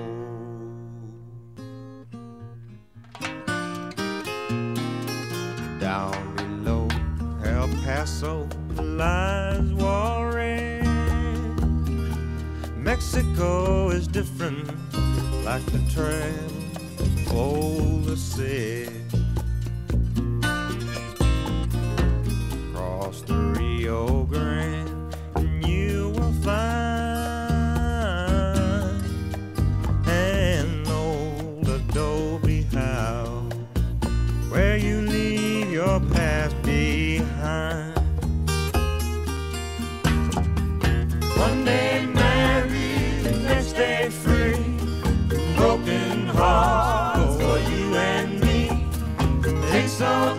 Down 5.78 6.34
below 6.36 6.88
El 7.44 7.68
Paso 7.84 8.48
lies 8.78 9.71
Mexico 13.02 13.90
is 13.90 14.08
different, 14.08 14.64
like 15.44 15.66
the 15.66 15.82
trail 15.92 16.52
Boulder 17.28 18.16
said. 18.16 18.94
Across 22.70 23.24
the 23.24 23.38
Rio 23.58 24.24
Grande, 24.26 24.91
so 50.02 50.31